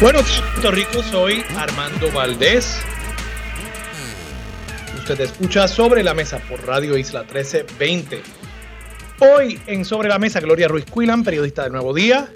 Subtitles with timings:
[0.00, 1.02] Buenos Puerto Rico.
[1.04, 2.80] Soy Armando Valdés.
[4.98, 8.20] Usted escucha Sobre la Mesa por Radio Isla 1320.
[9.20, 12.28] Hoy en Sobre la Mesa, Gloria Ruiz Cuilan, periodista del Nuevo Día.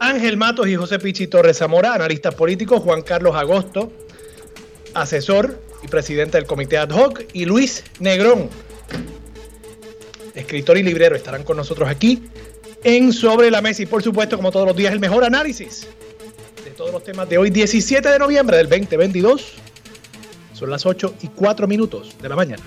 [0.00, 2.82] Ángel Matos y José Pichi Torres Zamora, analistas políticos.
[2.82, 3.92] Juan Carlos Agosto,
[4.94, 7.22] asesor y presidente del Comité Ad Hoc.
[7.32, 8.50] Y Luis Negrón,
[10.34, 12.24] escritor y librero, estarán con nosotros aquí
[12.84, 15.86] en Sobre la Mesa y por supuesto, como todos los días, el mejor análisis
[16.64, 19.54] de todos los temas de hoy, 17 de noviembre del 2022.
[20.52, 22.62] Son las 8 y 4 minutos de la mañana.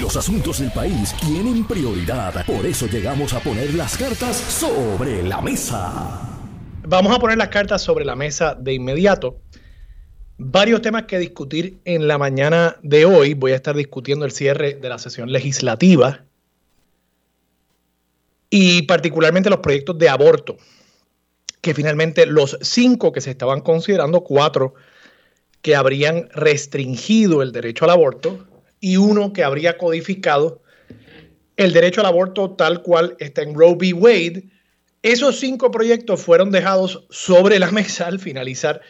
[0.00, 5.40] Los asuntos del país tienen prioridad, por eso llegamos a poner las cartas sobre la
[5.40, 6.20] mesa.
[6.86, 9.40] Vamos a poner las cartas sobre la mesa de inmediato.
[10.36, 13.34] Varios temas que discutir en la mañana de hoy.
[13.34, 16.27] Voy a estar discutiendo el cierre de la sesión legislativa
[18.50, 20.56] y particularmente los proyectos de aborto,
[21.60, 24.74] que finalmente los cinco que se estaban considerando, cuatro
[25.62, 28.46] que habrían restringido el derecho al aborto
[28.80, 30.62] y uno que habría codificado
[31.56, 33.92] el derecho al aborto tal cual está en Roe v.
[33.92, 34.44] Wade.
[35.02, 38.80] Esos cinco proyectos fueron dejados sobre la mesa al finalizar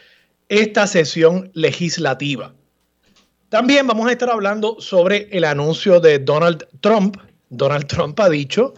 [0.47, 2.53] esta sesión legislativa.
[3.49, 7.17] También vamos a estar hablando sobre el anuncio de Donald Trump.
[7.49, 8.75] Donald Trump ha dicho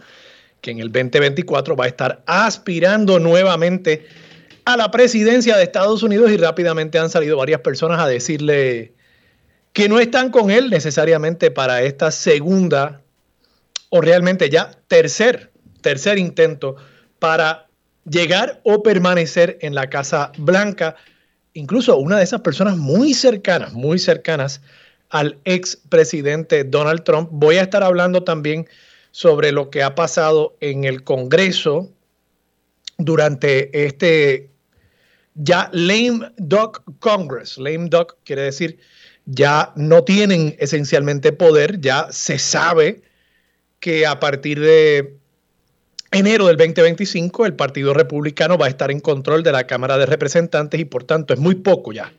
[0.62, 4.06] que en el 2024 va a estar aspirando nuevamente
[4.64, 8.94] a la presidencia de Estados Unidos y rápidamente han salido varias personas a decirle
[9.72, 13.02] que no están con él necesariamente para esta segunda
[13.90, 16.76] o realmente ya tercer, tercer intento
[17.18, 17.66] para
[18.08, 20.94] llegar o permanecer en la Casa Blanca.
[21.54, 24.60] Incluso una de esas personas muy cercanas, muy cercanas
[25.10, 27.30] al ex presidente Donald Trump.
[27.32, 28.68] Voy a estar hablando también
[29.12, 31.92] sobre lo que ha pasado en el Congreso
[32.98, 34.50] durante este
[35.34, 37.56] ya lame duck Congress.
[37.58, 38.78] Lame duck quiere decir
[39.24, 43.02] ya no tienen esencialmente poder, ya se sabe
[43.78, 45.16] que a partir de
[46.10, 50.06] enero del 2025 el Partido Republicano va a estar en control de la Cámara de
[50.06, 52.12] Representantes y por tanto es muy poco ya.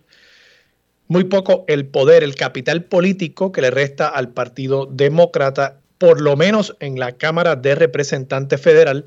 [1.08, 6.36] Muy poco el poder, el capital político que le resta al Partido Demócrata por lo
[6.36, 9.06] menos en la Cámara de Representantes Federal,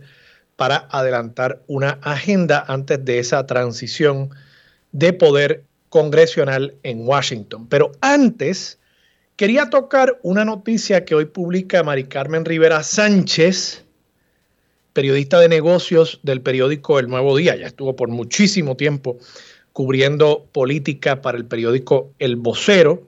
[0.56, 4.30] para adelantar una agenda antes de esa transición
[4.92, 7.68] de poder congresional en Washington.
[7.68, 8.78] Pero antes,
[9.36, 13.84] quería tocar una noticia que hoy publica Mari Carmen Rivera Sánchez,
[14.94, 17.56] periodista de negocios del periódico El Nuevo Día.
[17.56, 19.18] Ya estuvo por muchísimo tiempo
[19.74, 23.06] cubriendo política para el periódico El Vocero.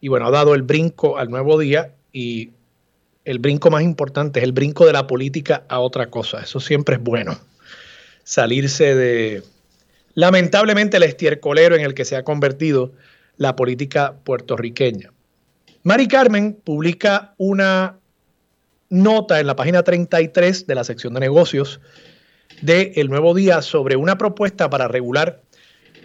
[0.00, 2.55] Y bueno, ha dado el brinco al Nuevo Día y
[3.26, 6.40] el brinco más importante es el brinco de la política a otra cosa.
[6.40, 7.36] Eso siempre es bueno.
[8.22, 9.42] Salirse de,
[10.14, 12.92] lamentablemente, el estiercolero en el que se ha convertido
[13.36, 15.12] la política puertorriqueña.
[15.82, 17.98] Mari Carmen publica una
[18.90, 21.80] nota en la página 33 de la sección de negocios
[22.62, 25.42] de El Nuevo Día sobre una propuesta para regular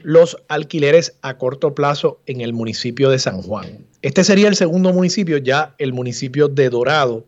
[0.03, 3.85] los alquileres a corto plazo en el municipio de San Juan.
[4.01, 7.25] Este sería el segundo municipio, ya el municipio de Dorado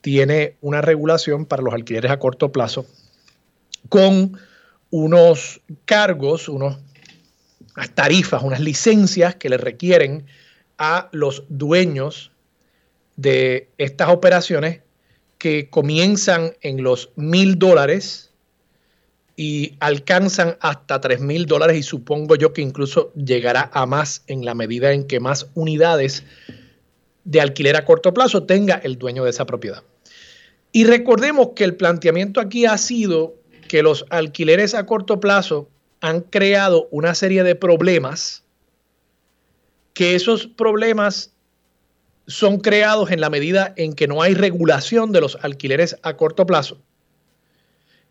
[0.00, 2.86] tiene una regulación para los alquileres a corto plazo
[3.88, 4.38] con
[4.90, 6.76] unos cargos, unas
[7.94, 10.26] tarifas, unas licencias que le requieren
[10.78, 12.32] a los dueños
[13.16, 14.80] de estas operaciones
[15.38, 18.25] que comienzan en los mil dólares
[19.36, 24.46] y alcanzan hasta 3 mil dólares y supongo yo que incluso llegará a más en
[24.46, 26.24] la medida en que más unidades
[27.24, 29.82] de alquiler a corto plazo tenga el dueño de esa propiedad.
[30.72, 33.34] Y recordemos que el planteamiento aquí ha sido
[33.68, 35.68] que los alquileres a corto plazo
[36.00, 38.42] han creado una serie de problemas,
[39.92, 41.32] que esos problemas
[42.26, 46.46] son creados en la medida en que no hay regulación de los alquileres a corto
[46.46, 46.80] plazo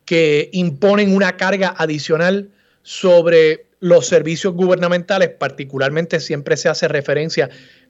[0.05, 2.51] que imponen una carga adicional
[2.83, 7.49] sobre los servicios gubernamentales, particularmente siempre se hace referencia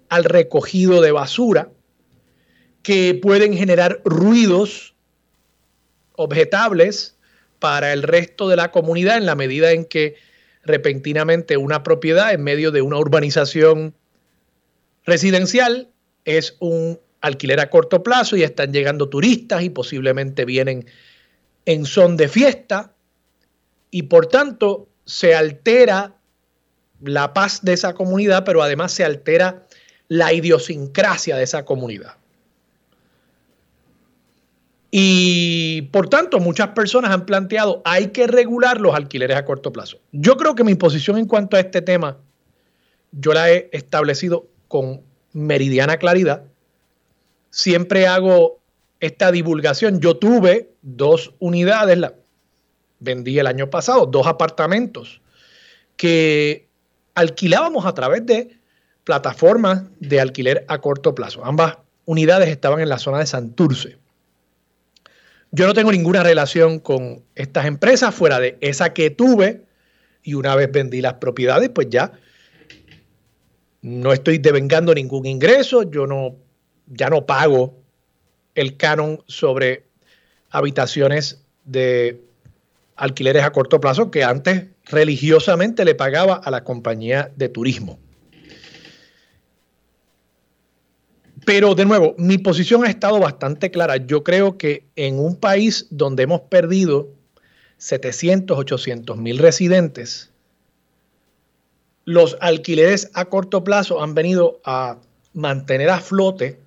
[0.10, 1.70] al recogido de basura,
[2.84, 4.96] que pueden generar ruidos
[6.14, 7.18] objetables
[7.60, 10.16] para el resto de la comunidad en la medida en que
[10.64, 13.96] repentinamente una propiedad en medio de una urbanización
[15.06, 15.90] residencial
[16.26, 20.86] es un alquiler a corto plazo y están llegando turistas y posiblemente vienen
[21.66, 22.94] en son de fiesta
[23.92, 26.16] y por tanto se altera
[27.02, 29.64] la paz de esa comunidad, pero además se altera
[30.08, 32.16] la idiosincrasia de esa comunidad.
[34.92, 40.00] Y por tanto, muchas personas han planteado, hay que regular los alquileres a corto plazo.
[40.14, 42.18] Yo creo que mi posición en cuanto a este tema,
[43.12, 45.02] yo la he establecido con
[45.34, 46.44] meridiana claridad.
[47.50, 48.60] Siempre hago
[49.06, 50.00] esta divulgación.
[50.00, 52.14] Yo tuve dos unidades, la,
[53.00, 55.22] vendí el año pasado, dos apartamentos
[55.98, 56.68] que
[57.14, 58.60] alquilábamos a través de
[59.04, 61.46] plataformas de alquiler a corto plazo.
[61.46, 63.98] Ambas unidades estaban en la zona de Santurce.
[65.52, 69.64] Yo no tengo ninguna relación con estas empresas fuera de esa que tuve
[70.24, 72.12] y una vez vendí las propiedades, pues ya
[73.82, 76.36] no estoy devengando ningún ingreso, yo no
[76.88, 77.85] ya no pago
[78.56, 79.86] el canon sobre
[80.50, 82.22] habitaciones de
[82.96, 88.00] alquileres a corto plazo que antes religiosamente le pagaba a la compañía de turismo.
[91.46, 93.98] Pero de nuevo, mi posición ha estado bastante clara.
[93.98, 97.10] Yo creo que en un país donde hemos perdido
[97.78, 100.32] 700, 800 mil residentes,
[102.06, 104.98] los alquileres a corto plazo han venido a
[105.34, 106.60] mantener a flote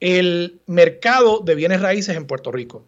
[0.00, 2.84] el mercado de bienes raíces en Puerto Rico.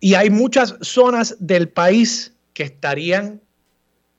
[0.00, 3.40] Y hay muchas zonas del país que estarían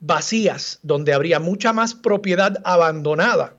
[0.00, 3.56] vacías, donde habría mucha más propiedad abandonada,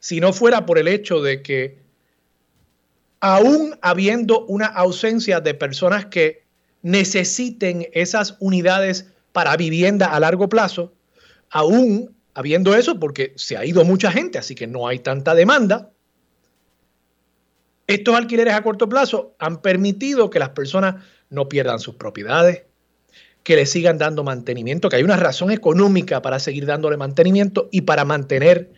[0.00, 1.78] si no fuera por el hecho de que
[3.20, 6.44] aún habiendo una ausencia de personas que
[6.82, 10.92] necesiten esas unidades para vivienda a largo plazo,
[11.48, 15.90] aún habiendo eso, porque se ha ido mucha gente, así que no hay tanta demanda,
[17.86, 22.64] estos alquileres a corto plazo han permitido que las personas no pierdan sus propiedades,
[23.42, 27.82] que le sigan dando mantenimiento, que hay una razón económica para seguir dándole mantenimiento y
[27.82, 28.72] para mantener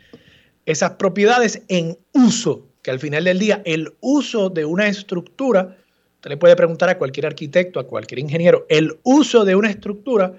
[0.64, 5.76] esas propiedades en uso, que al final del día el uso de una estructura,
[6.16, 10.34] usted le puede preguntar a cualquier arquitecto, a cualquier ingeniero, el uso de una estructura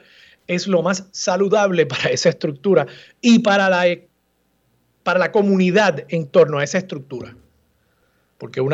[0.47, 2.85] es lo más saludable para esa estructura
[3.21, 3.85] y para la,
[5.03, 7.33] para la comunidad en torno a esa estructura
[8.37, 8.73] porque un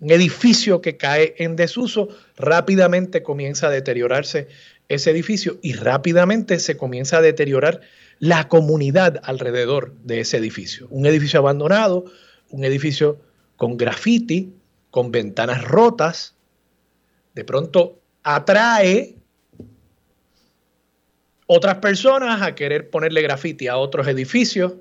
[0.00, 4.48] edificio que cae en desuso rápidamente comienza a deteriorarse
[4.88, 7.80] ese edificio y rápidamente se comienza a deteriorar
[8.18, 10.86] la comunidad alrededor de ese edificio.
[10.90, 12.04] Un edificio abandonado,
[12.50, 13.20] un edificio
[13.56, 14.54] con graffiti,
[14.90, 16.34] con ventanas rotas,
[17.34, 19.16] de pronto atrae
[21.46, 24.74] otras personas a querer ponerle graffiti a otros edificios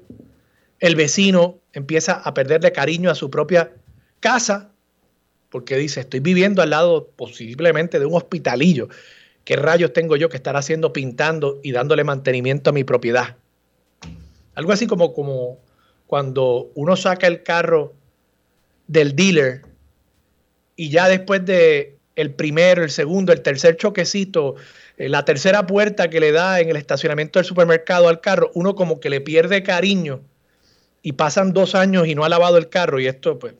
[0.79, 3.71] el vecino empieza a perderle cariño a su propia
[4.19, 4.71] casa
[5.49, 8.89] porque dice, estoy viviendo al lado posiblemente de un hospitalillo.
[9.45, 13.37] ¿Qué rayos tengo yo que estar haciendo pintando y dándole mantenimiento a mi propiedad?
[14.53, 15.59] Algo así como, como
[16.07, 17.93] cuando uno saca el carro
[18.87, 19.61] del dealer
[20.75, 24.55] y ya después de el primero, el segundo, el tercer choquecito,
[24.97, 28.75] eh, la tercera puerta que le da en el estacionamiento del supermercado al carro, uno
[28.75, 30.21] como que le pierde cariño
[31.05, 33.53] y pasan dos años y no ha lavado el carro, y esto, pues,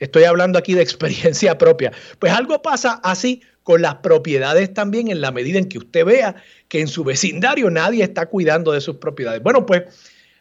[0.00, 5.20] estoy hablando aquí de experiencia propia, pues algo pasa así con las propiedades también en
[5.20, 6.34] la medida en que usted vea
[6.66, 9.40] que en su vecindario nadie está cuidando de sus propiedades.
[9.40, 9.84] Bueno, pues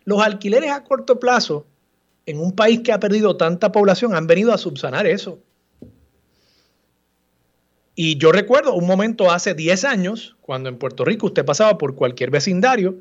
[0.04, 1.68] los alquileres a corto plazo
[2.26, 5.38] en un país que ha perdido tanta población han venido a subsanar eso.
[7.94, 11.94] Y yo recuerdo un momento hace 10 años, cuando en Puerto Rico usted pasaba por
[11.94, 12.96] cualquier vecindario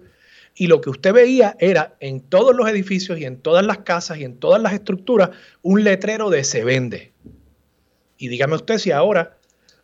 [0.56, 4.18] y lo que usted veía era en todos los edificios y en todas las casas
[4.18, 5.30] y en todas las estructuras
[5.62, 7.12] un letrero de se vende.
[8.16, 9.36] Y dígame usted si ahora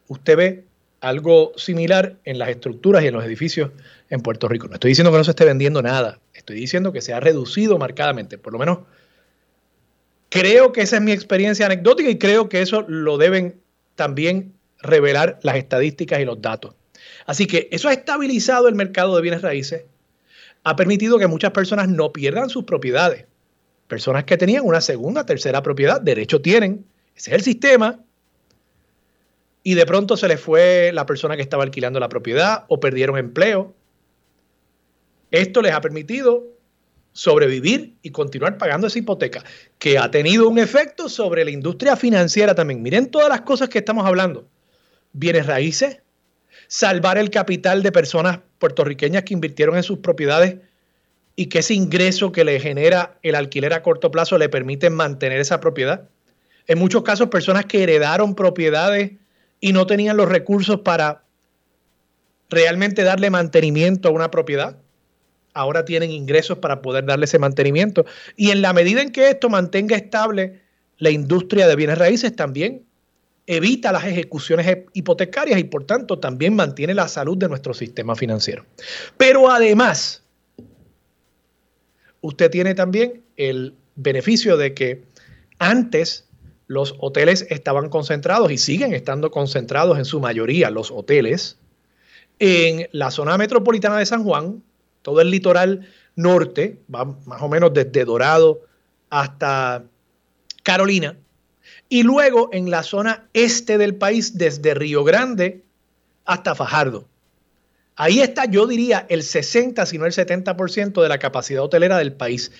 [0.08, 0.64] usted ve
[1.00, 3.70] algo similar en las estructuras y en los edificios
[4.08, 4.66] en Puerto Rico.
[4.66, 7.76] No estoy diciendo que no se esté vendiendo nada, estoy diciendo que se ha reducido
[7.76, 8.78] marcadamente, por lo menos
[10.30, 13.60] creo que esa es mi experiencia anecdótica y creo que eso lo deben
[13.94, 16.74] también revelar las estadísticas y los datos.
[17.26, 19.84] Así que eso ha estabilizado el mercado de bienes raíces,
[20.64, 23.26] ha permitido que muchas personas no pierdan sus propiedades.
[23.88, 26.86] Personas que tenían una segunda, tercera propiedad, derecho tienen.
[27.14, 28.00] Ese es el sistema.
[29.62, 33.18] Y de pronto se les fue la persona que estaba alquilando la propiedad o perdieron
[33.18, 33.74] empleo.
[35.30, 36.44] Esto les ha permitido
[37.12, 39.44] sobrevivir y continuar pagando esa hipoteca,
[39.78, 42.82] que ha tenido un efecto sobre la industria financiera también.
[42.82, 44.48] Miren todas las cosas que estamos hablando.
[45.12, 46.00] bienes raíces,
[46.72, 50.56] salvar el capital de personas puertorriqueñas que invirtieron en sus propiedades
[51.36, 55.38] y que ese ingreso que le genera el alquiler a corto plazo le permite mantener
[55.38, 56.08] esa propiedad.
[56.66, 59.12] En muchos casos, personas que heredaron propiedades
[59.60, 61.24] y no tenían los recursos para
[62.48, 64.78] realmente darle mantenimiento a una propiedad,
[65.52, 68.06] ahora tienen ingresos para poder darle ese mantenimiento.
[68.34, 70.62] Y en la medida en que esto mantenga estable
[70.96, 72.86] la industria de bienes raíces, también
[73.46, 78.64] evita las ejecuciones hipotecarias y por tanto también mantiene la salud de nuestro sistema financiero.
[79.16, 80.22] Pero además,
[82.20, 85.02] usted tiene también el beneficio de que
[85.58, 86.28] antes
[86.66, 91.58] los hoteles estaban concentrados y siguen estando concentrados en su mayoría los hoteles
[92.38, 94.62] en la zona metropolitana de San Juan,
[95.02, 98.62] todo el litoral norte, va más o menos desde Dorado
[99.10, 99.84] hasta
[100.62, 101.16] Carolina,
[101.92, 105.62] y luego en la zona este del país, desde Río Grande
[106.24, 107.06] hasta Fajardo.
[107.96, 112.14] Ahí está, yo diría, el 60, si no el 70% de la capacidad hotelera del
[112.14, 112.50] país.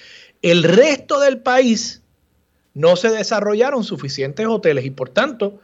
[0.42, 2.02] El resto del país
[2.74, 5.60] no se desarrollaron suficientes hoteles y por tanto,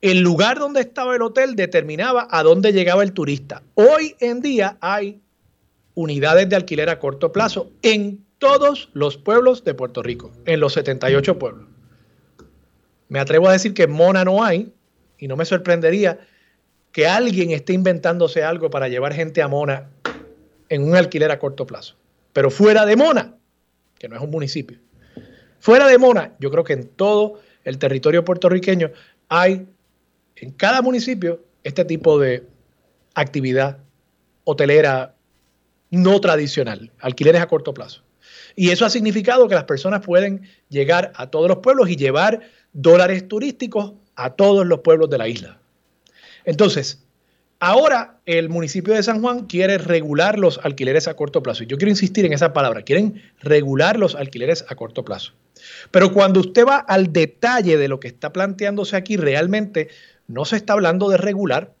[0.00, 3.62] el lugar donde estaba el hotel determinaba a dónde llegaba el turista.
[3.74, 5.20] Hoy en día hay
[5.92, 10.72] unidades de alquiler a corto plazo en todos los pueblos de Puerto Rico, en los
[10.72, 11.68] 78 pueblos.
[13.08, 14.72] Me atrevo a decir que Mona no hay,
[15.16, 16.18] y no me sorprendería
[16.90, 19.90] que alguien esté inventándose algo para llevar gente a Mona
[20.68, 21.94] en un alquiler a corto plazo.
[22.32, 23.36] Pero fuera de Mona,
[24.00, 24.80] que no es un municipio,
[25.60, 28.90] fuera de Mona, yo creo que en todo el territorio puertorriqueño
[29.28, 29.68] hay,
[30.34, 32.44] en cada municipio, este tipo de
[33.14, 33.78] actividad
[34.42, 35.14] hotelera
[35.92, 38.02] no tradicional, alquileres a corto plazo.
[38.56, 42.40] Y eso ha significado que las personas pueden llegar a todos los pueblos y llevar
[42.72, 45.58] dólares turísticos a todos los pueblos de la isla.
[46.44, 47.04] Entonces,
[47.60, 51.62] ahora el municipio de San Juan quiere regular los alquileres a corto plazo.
[51.62, 55.32] Y yo quiero insistir en esa palabra, quieren regular los alquileres a corto plazo.
[55.90, 59.88] Pero cuando usted va al detalle de lo que está planteándose aquí, realmente
[60.26, 61.74] no se está hablando de regular.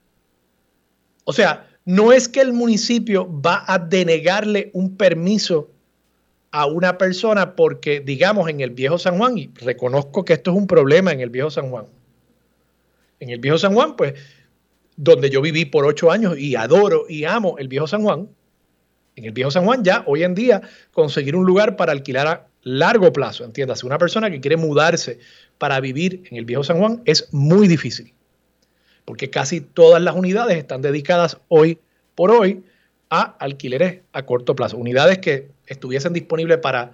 [1.24, 5.70] O sea, no es que el municipio va a denegarle un permiso
[6.52, 10.56] a una persona porque, digamos, en el viejo San Juan, y reconozco que esto es
[10.56, 11.86] un problema en el viejo San Juan.
[13.20, 14.14] En el viejo San Juan, pues,
[14.96, 18.28] donde yo viví por ocho años y adoro y amo el viejo San Juan,
[19.16, 22.46] en el viejo San Juan ya hoy en día conseguir un lugar para alquilar a
[22.62, 25.18] largo plazo, entiéndase, una persona que quiere mudarse
[25.58, 28.12] para vivir en el viejo San Juan es muy difícil,
[29.04, 31.78] porque casi todas las unidades están dedicadas hoy
[32.14, 32.62] por hoy
[33.14, 36.92] a alquileres a corto plazo, unidades que estuviesen disponibles para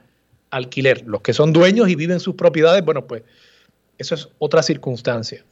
[0.50, 1.04] alquiler.
[1.06, 3.22] Los que son dueños y viven sus propiedades, bueno, pues
[3.98, 5.44] eso es otra circunstancia.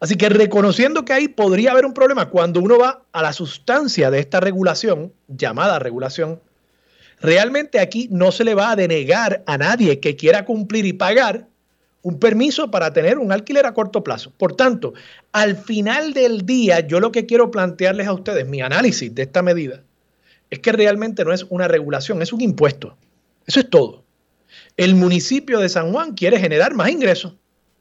[0.00, 4.10] Así que reconociendo que ahí podría haber un problema, cuando uno va a la sustancia
[4.10, 6.40] de esta regulación, llamada regulación,
[7.20, 11.48] realmente aquí no se le va a denegar a nadie que quiera cumplir y pagar
[12.06, 14.32] un permiso para tener un alquiler a corto plazo.
[14.38, 14.94] Por tanto,
[15.32, 19.42] al final del día, yo lo que quiero plantearles a ustedes, mi análisis de esta
[19.42, 19.82] medida,
[20.48, 22.96] es que realmente no es una regulación, es un impuesto.
[23.44, 24.04] Eso es todo.
[24.76, 27.34] El municipio de San Juan quiere generar más ingresos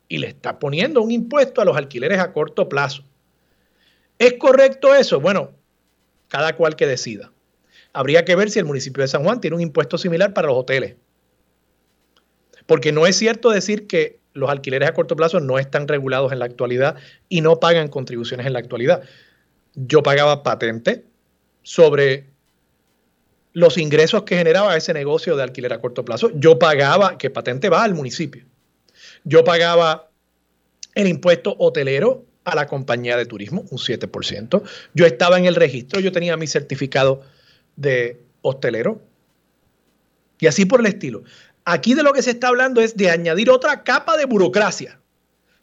[0.07, 3.03] y le está poniendo un impuesto a los alquileres a corto plazo.
[4.17, 5.21] ¿Es correcto eso?
[5.21, 5.51] Bueno,
[6.29, 7.31] cada cual que decida.
[7.93, 10.57] Habría que ver si el municipio de San Juan tiene un impuesto similar para los
[10.57, 10.95] hoteles.
[12.65, 16.39] Porque no es cierto decir que los alquileres a corto plazo no están regulados en
[16.39, 16.95] la actualidad
[17.29, 19.03] y no pagan contribuciones en la actualidad.
[19.75, 21.05] Yo pagaba patente
[21.63, 22.27] sobre
[23.53, 26.29] los ingresos que generaba ese negocio de alquiler a corto plazo.
[26.35, 28.43] Yo pagaba, que patente va al municipio.
[29.23, 30.09] Yo pagaba
[30.93, 34.61] el impuesto hotelero a la compañía de turismo, un 7%.
[34.93, 37.21] Yo estaba en el registro, yo tenía mi certificado
[37.77, 39.01] de hostelero.
[40.39, 41.23] Y así por el estilo.
[41.65, 44.99] Aquí de lo que se está hablando es de añadir otra capa de burocracia,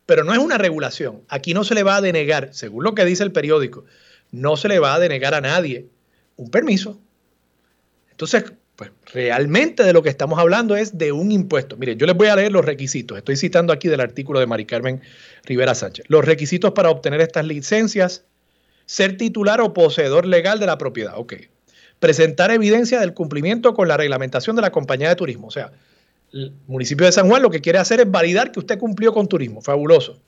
[0.04, 1.22] pero no es una regulación.
[1.28, 3.84] Aquí no se le va a denegar, según lo que dice el periódico,
[4.32, 5.86] no se le va a denegar a nadie
[6.36, 6.98] un permiso.
[8.10, 11.76] Entonces, pues realmente de lo que estamos hablando es de un impuesto.
[11.76, 13.16] Mire, yo les voy a leer los requisitos.
[13.16, 15.02] Estoy citando aquí del artículo de Mari Carmen
[15.44, 16.06] Rivera Sánchez.
[16.08, 18.24] Los requisitos para obtener estas licencias,
[18.86, 21.12] ser titular o poseedor legal de la propiedad.
[21.16, 21.34] Ok.
[22.00, 25.46] Presentar evidencia del cumplimiento con la reglamentación de la compañía de turismo.
[25.46, 25.70] O sea,
[26.32, 29.28] el municipio de San Juan lo que quiere hacer es validar que usted cumplió con
[29.28, 30.20] turismo, fabuloso.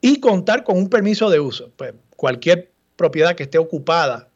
[0.00, 1.70] Y contar con un permiso de uso.
[1.76, 4.28] Pues cualquier propiedad que esté ocupada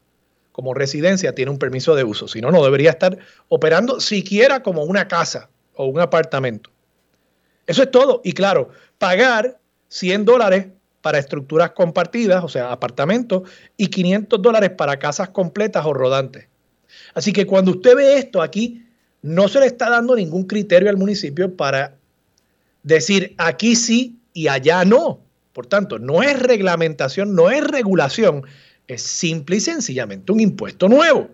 [0.52, 4.84] como residencia tiene un permiso de uso, si no, no debería estar operando siquiera como
[4.84, 6.70] una casa o un apartamento.
[7.66, 8.22] Eso es todo.
[8.24, 9.58] Y claro, pagar
[9.88, 10.68] 100 dólares
[11.02, 13.42] para estructuras compartidas, o sea, apartamentos,
[13.76, 16.48] y 500 dólares para casas completas o rodantes.
[17.14, 18.85] Así que cuando usted ve esto aquí,
[19.26, 21.96] no se le está dando ningún criterio al municipio para
[22.84, 25.20] decir aquí sí y allá no.
[25.52, 28.44] Por tanto, no es reglamentación, no es regulación,
[28.86, 31.28] es simple y sencillamente un impuesto nuevo.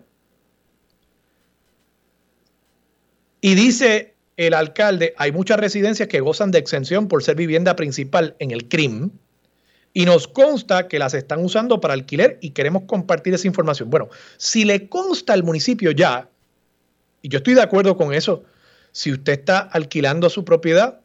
[3.41, 8.35] Y dice el alcalde, hay muchas residencias que gozan de exención por ser vivienda principal
[8.39, 9.11] en el CRIM
[9.93, 13.91] y nos consta que las están usando para alquiler y queremos compartir esa información.
[13.91, 16.29] Bueno, si le consta al municipio ya,
[17.23, 18.43] y yo estoy de acuerdo con eso,
[18.91, 20.99] si usted está alquilando su propiedad,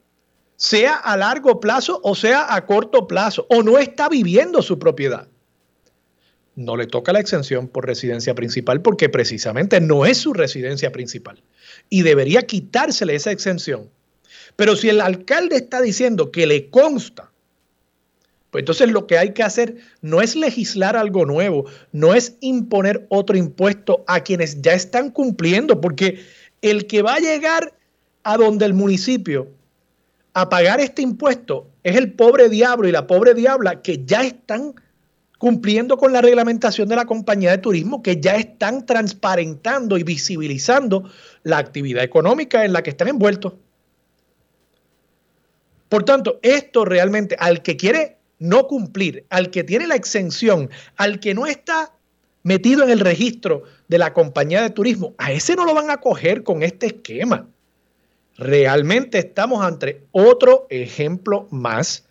[0.56, 5.28] sea a largo plazo o sea a corto plazo, o no está viviendo su propiedad,
[6.56, 11.40] no le toca la exención por residencia principal porque precisamente no es su residencia principal
[11.88, 13.88] y debería quitársele esa exención.
[14.56, 17.30] Pero si el alcalde está diciendo que le consta,
[18.50, 23.06] pues entonces lo que hay que hacer no es legislar algo nuevo, no es imponer
[23.10, 26.20] otro impuesto a quienes ya están cumpliendo, porque
[26.62, 27.74] el que va a llegar
[28.22, 29.48] a donde el municipio
[30.32, 34.74] a pagar este impuesto es el pobre diablo y la pobre diabla que ya están
[35.38, 41.08] cumpliendo con la reglamentación de la compañía de turismo, que ya están transparentando y visibilizando
[41.44, 43.54] la actividad económica en la que están envueltos.
[45.88, 51.20] Por tanto, esto realmente al que quiere no cumplir, al que tiene la exención, al
[51.20, 51.92] que no está
[52.42, 55.98] metido en el registro de la compañía de turismo, a ese no lo van a
[55.98, 57.48] coger con este esquema.
[58.36, 62.04] Realmente estamos ante otro ejemplo más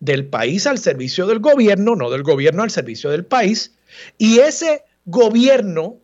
[0.00, 3.72] del país al servicio del gobierno, no del gobierno al servicio del país.
[4.18, 5.96] Y ese gobierno,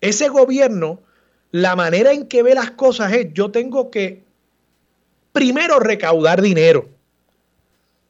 [0.00, 1.00] ese gobierno,
[1.52, 4.24] la manera en que ve las cosas es, yo tengo que
[5.32, 6.88] primero recaudar dinero.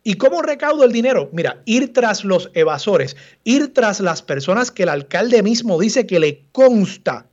[0.02, 1.28] ¿Y cómo recaudo el dinero?
[1.32, 6.20] Mira, ir tras los evasores, ir tras las personas que el alcalde mismo dice que
[6.20, 7.26] le consta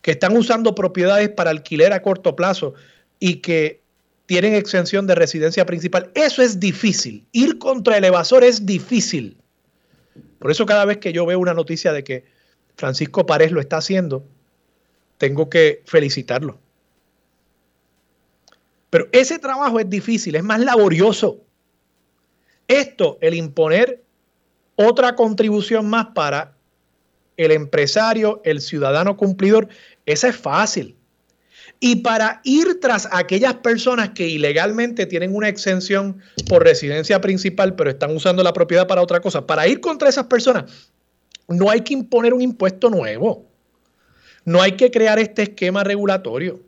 [0.00, 2.74] que están usando propiedades para alquiler a corto plazo
[3.18, 3.80] y que
[4.26, 6.10] tienen exención de residencia principal.
[6.14, 7.26] Eso es difícil.
[7.32, 9.38] Ir contra el evasor es difícil.
[10.38, 12.24] Por eso cada vez que yo veo una noticia de que
[12.76, 14.24] Francisco Párez lo está haciendo,
[15.16, 16.58] tengo que felicitarlo.
[18.94, 21.40] Pero ese trabajo es difícil, es más laborioso.
[22.68, 24.04] Esto, el imponer
[24.76, 26.56] otra contribución más para
[27.36, 29.66] el empresario, el ciudadano cumplidor,
[30.06, 30.94] esa es fácil.
[31.80, 37.90] Y para ir tras aquellas personas que ilegalmente tienen una exención por residencia principal, pero
[37.90, 40.92] están usando la propiedad para otra cosa, para ir contra esas personas,
[41.48, 43.44] no hay que imponer un impuesto nuevo.
[44.44, 46.60] No hay que crear este esquema regulatorio.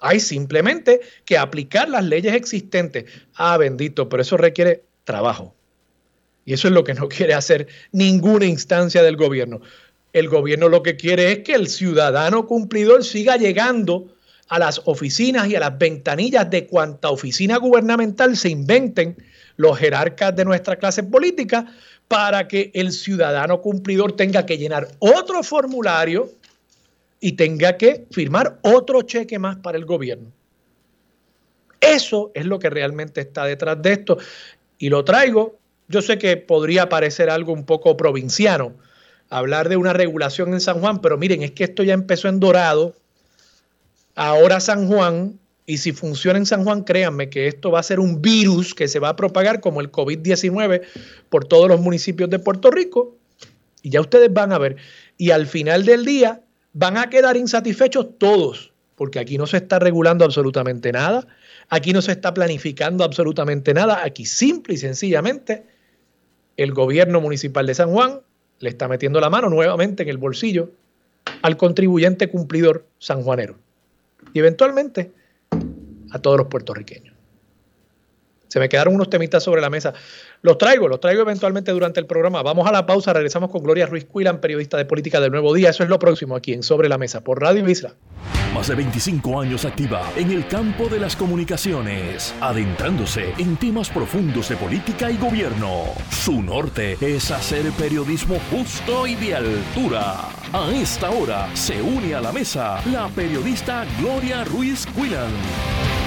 [0.00, 3.04] Hay simplemente que aplicar las leyes existentes.
[3.34, 5.54] Ah, bendito, pero eso requiere trabajo.
[6.44, 9.60] Y eso es lo que no quiere hacer ninguna instancia del gobierno.
[10.12, 14.14] El gobierno lo que quiere es que el ciudadano cumplidor siga llegando
[14.48, 19.16] a las oficinas y a las ventanillas de cuanta oficina gubernamental se inventen
[19.56, 21.66] los jerarcas de nuestra clase política
[22.06, 26.30] para que el ciudadano cumplidor tenga que llenar otro formulario
[27.20, 30.32] y tenga que firmar otro cheque más para el gobierno.
[31.80, 34.18] Eso es lo que realmente está detrás de esto.
[34.78, 38.74] Y lo traigo, yo sé que podría parecer algo un poco provinciano,
[39.30, 42.40] hablar de una regulación en San Juan, pero miren, es que esto ya empezó en
[42.40, 42.94] Dorado,
[44.14, 48.00] ahora San Juan, y si funciona en San Juan, créanme que esto va a ser
[48.00, 50.82] un virus que se va a propagar como el COVID-19
[51.28, 53.16] por todos los municipios de Puerto Rico,
[53.82, 54.76] y ya ustedes van a ver,
[55.18, 56.42] y al final del día
[56.78, 61.26] van a quedar insatisfechos todos, porque aquí no se está regulando absolutamente nada,
[61.68, 65.64] aquí no se está planificando absolutamente nada, aquí simple y sencillamente
[66.56, 68.20] el gobierno municipal de San Juan
[68.60, 70.70] le está metiendo la mano nuevamente en el bolsillo
[71.42, 73.56] al contribuyente cumplidor sanjuanero
[74.32, 75.10] y eventualmente
[76.12, 77.07] a todos los puertorriqueños.
[78.48, 79.94] Se me quedaron unos temitas sobre la mesa.
[80.42, 82.42] Los traigo, los traigo eventualmente durante el programa.
[82.42, 85.70] Vamos a la pausa, regresamos con Gloria Ruiz Cuilan, periodista de política del Nuevo Día.
[85.70, 87.94] Eso es lo próximo aquí en Sobre la Mesa por Radio Isla.
[88.54, 94.48] Más de 25 años activa en el campo de las comunicaciones, adentrándose en temas profundos
[94.48, 95.84] de política y gobierno.
[96.10, 100.30] Su norte es hacer periodismo justo y de altura.
[100.52, 105.97] A esta hora se une a la mesa la periodista Gloria Ruiz Cuilan.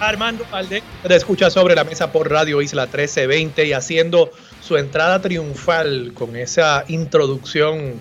[0.00, 5.20] Armando Valdés, te escucha sobre la mesa por Radio Isla 1320 y haciendo su entrada
[5.20, 8.00] triunfal con esa introducción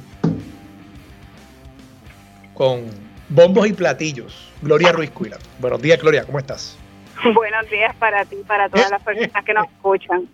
[2.55, 2.85] con
[3.29, 4.49] bombos y platillos.
[4.63, 5.37] Gloria Ruiz Cuila.
[5.59, 6.75] Buenos días, Gloria, ¿cómo estás?
[7.35, 10.27] Buenos días para ti, para todas las personas que nos escuchan.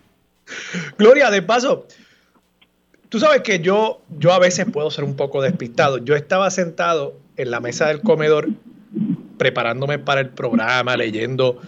[0.96, 1.86] Gloria, de paso,
[3.10, 5.98] tú sabes que yo, yo a veces puedo ser un poco despistado.
[5.98, 8.48] Yo estaba sentado en la mesa del comedor
[9.38, 11.60] preparándome para el programa, leyendo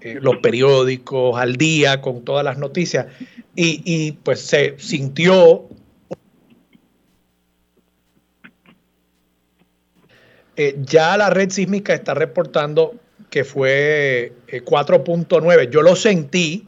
[0.00, 3.06] eh, los periódicos al día con todas las noticias.
[3.54, 5.68] Y, y pues se sintió
[10.58, 12.96] Eh, ya la red sísmica está reportando
[13.30, 15.62] que fue 4.9.
[15.62, 16.66] Eh, Yo lo sentí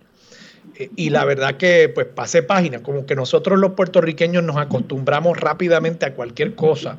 [0.77, 5.41] eh, y la verdad que pues pasé página, como que nosotros los puertorriqueños nos acostumbramos
[5.41, 6.99] rápidamente a cualquier cosa,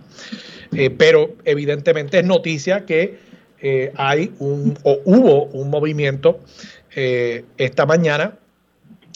[0.97, 3.19] pero evidentemente es noticia que
[3.95, 6.39] hay un o hubo un movimiento
[6.93, 8.37] esta mañana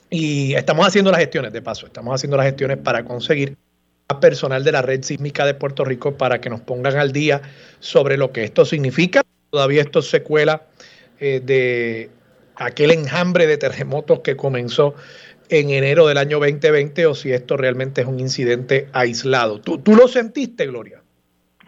[0.09, 3.57] y estamos haciendo las gestiones de paso, estamos haciendo las gestiones para conseguir
[4.19, 7.41] personal de la red sísmica de Puerto Rico para que nos pongan al día
[7.79, 9.23] sobre lo que esto significa.
[9.49, 10.63] Todavía esto es secuela
[11.19, 12.09] eh, de
[12.55, 14.95] aquel enjambre de terremotos que comenzó
[15.49, 19.59] en enero del año 2020 o si esto realmente es un incidente aislado.
[19.59, 21.01] ¿Tú, tú lo sentiste, Gloria?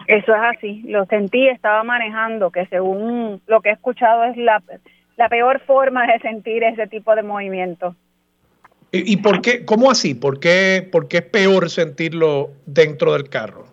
[0.08, 4.64] Eso es así, lo sentí, estaba manejando, que según lo que he escuchado es la,
[5.18, 7.94] la peor forma de sentir ese tipo de movimiento.
[8.92, 9.66] ¿Y por qué?
[9.66, 10.16] ¿Cómo así?
[10.16, 13.66] ¿Por qué, ¿Por qué es peor sentirlo dentro del carro?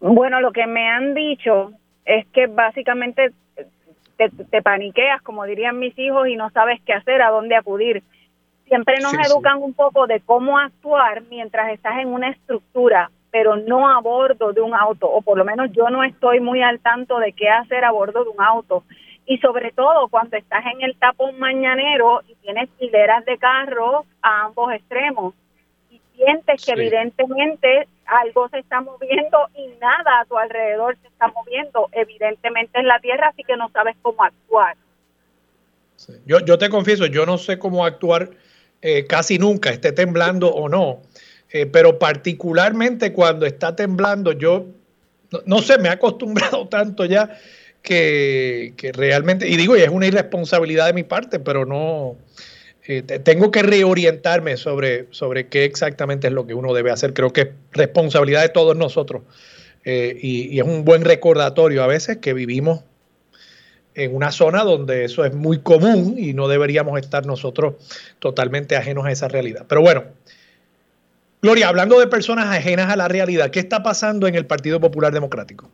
[0.00, 1.72] Bueno, lo que me han dicho
[2.04, 3.30] es que básicamente
[4.16, 8.02] te, paniqueas, como dirían mis hijos, y no sabes qué hacer, a dónde acudir.
[8.66, 13.86] Siempre nos educan un poco de cómo actuar mientras estás en una estructura, pero no
[13.86, 17.18] a bordo de un auto, o por lo menos yo no estoy muy al tanto
[17.18, 18.82] de qué hacer a bordo de un auto.
[19.26, 24.46] Y sobre todo cuando estás en el tapón mañanero y tienes hileras de carros a
[24.46, 25.34] ambos extremos
[25.90, 31.28] y sientes que evidentemente algo se está moviendo y nada a tu alrededor se está
[31.28, 34.78] moviendo, evidentemente es la tierra, así que no sabes cómo actuar.
[36.24, 38.30] Yo, yo te confieso, yo no sé cómo actuar
[38.80, 41.02] eh, casi nunca, esté temblando o no,
[41.56, 44.66] eh, pero particularmente cuando está temblando, yo
[45.46, 47.38] no, sé, me he acostumbrado tanto ya
[47.80, 52.16] que, realmente, y digo, y es una irresponsabilidad de mi parte, pero no,
[52.86, 57.14] eh, tengo que reorientarme sobre, sobre qué exactamente es lo que uno debe hacer.
[57.14, 59.22] Creo que es responsabilidad de todos nosotros
[59.84, 62.80] eh, y, es un buen recordatorio a veces que vivimos
[63.94, 67.76] en una zona donde eso es muy común y no deberíamos estar nosotros
[68.18, 69.64] totalmente ajenos a esa realidad.
[69.66, 70.04] Pero bueno,
[71.42, 75.12] Gloria, hablando de personas ajenas a la realidad, ¿qué está pasando en el Partido Popular
[75.12, 75.68] Democrático?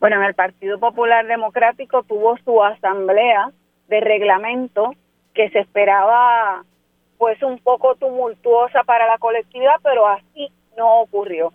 [0.00, 3.50] Bueno, en el Partido Popular Democrático tuvo su asamblea
[3.88, 4.94] de reglamento
[5.34, 6.64] que se esperaba
[7.18, 11.52] pues un poco tumultuosa para la colectividad, pero así no ocurrió.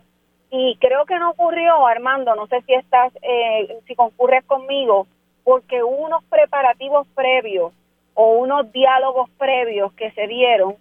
[0.50, 5.06] Y creo que no ocurrió, Armando, no sé si estás, eh, si concurres conmigo,
[5.42, 7.72] porque unos preparativos previos
[8.14, 10.76] o unos diálogos previos que se dieron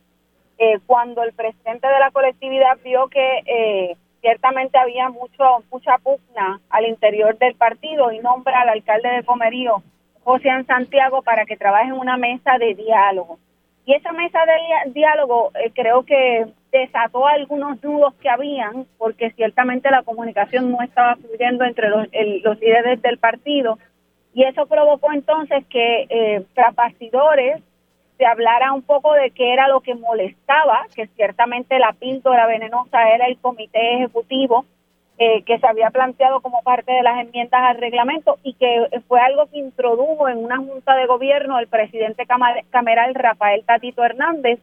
[0.57, 6.61] eh, cuando el presidente de la colectividad vio que eh, ciertamente había mucho mucha pugna
[6.69, 9.83] al interior del partido y nombra al alcalde de Comerío,
[10.23, 13.39] José Santiago, para que trabaje en una mesa de diálogo.
[13.85, 19.91] Y esa mesa de diálogo eh, creo que desató algunos nudos que habían, porque ciertamente
[19.91, 22.07] la comunicación no estaba fluyendo entre los,
[22.43, 23.77] los líderes del partido.
[24.33, 26.73] Y eso provocó entonces que eh, tras
[28.17, 33.09] se hablara un poco de qué era lo que molestaba, que ciertamente la píldora venenosa
[33.09, 34.65] era el comité ejecutivo
[35.17, 39.19] eh, que se había planteado como parte de las enmiendas al reglamento y que fue
[39.21, 44.59] algo que introdujo en una junta de gobierno el presidente cameral Rafael Tatito Hernández,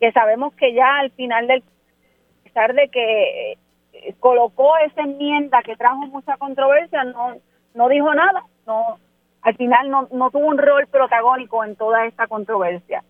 [0.00, 5.62] que sabemos que ya al final del a pesar de que eh, colocó esa enmienda
[5.62, 7.36] que trajo mucha controversia, no,
[7.74, 8.98] no dijo nada, no
[9.42, 13.02] al final no, no tuvo un rol protagónico en toda esta controversia.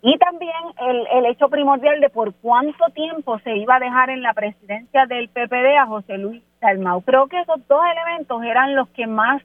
[0.00, 4.22] Y también el, el hecho primordial de por cuánto tiempo se iba a dejar en
[4.22, 7.02] la presidencia del PPD a José Luis Dalmau.
[7.02, 9.42] Creo que esos dos elementos eran los que más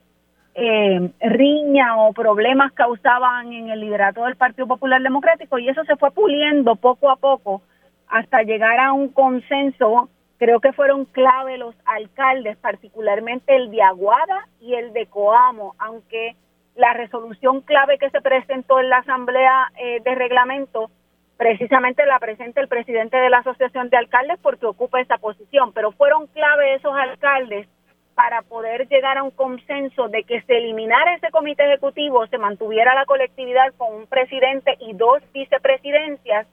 [0.56, 5.96] eh, riña o problemas causaban en el liderato del Partido Popular Democrático y eso se
[5.96, 7.64] fue puliendo poco a poco
[8.08, 10.10] hasta llegar a un consenso
[10.44, 16.36] Creo que fueron clave los alcaldes, particularmente el de Aguada y el de Coamo, aunque
[16.76, 20.92] la resolución clave que se presentó en la Asamblea eh, de Reglamento
[21.38, 25.94] precisamente la presenta el presidente de la Asociación de Alcaldes porque ocupa esa posición, pero
[25.94, 27.66] fueron clave esos alcaldes
[28.14, 32.94] para poder llegar a un consenso de que se eliminara ese comité ejecutivo, se mantuviera
[32.96, 36.48] la colectividad con un presidente y dos vicepresidencias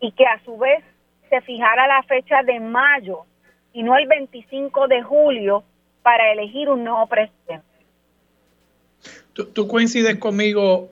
[0.00, 0.82] y que a su vez
[1.30, 3.20] se fijara la fecha de mayo
[3.72, 5.62] y no el 25 de julio
[6.02, 7.64] para elegir un nuevo presidente.
[9.32, 10.90] Tú, coincides conmigo,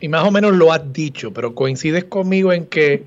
[0.00, 3.04] y más o menos lo has dicho, pero coincides conmigo en que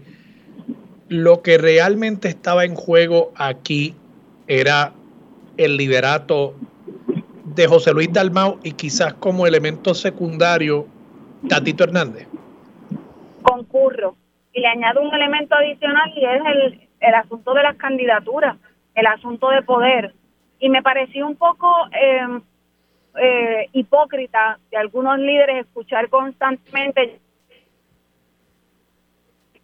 [1.09, 3.93] lo que realmente estaba en juego aquí
[4.47, 4.93] era
[5.57, 6.55] el liderato
[7.43, 10.87] de José Luis Dalmau y quizás como elemento secundario
[11.47, 12.27] Tatito Hernández.
[14.53, 18.57] Y le añado un elemento adicional y es el, el asunto de las candidaturas,
[18.95, 20.13] el asunto de poder.
[20.59, 22.39] Y me pareció un poco eh,
[23.19, 27.19] eh, hipócrita de algunos líderes escuchar constantemente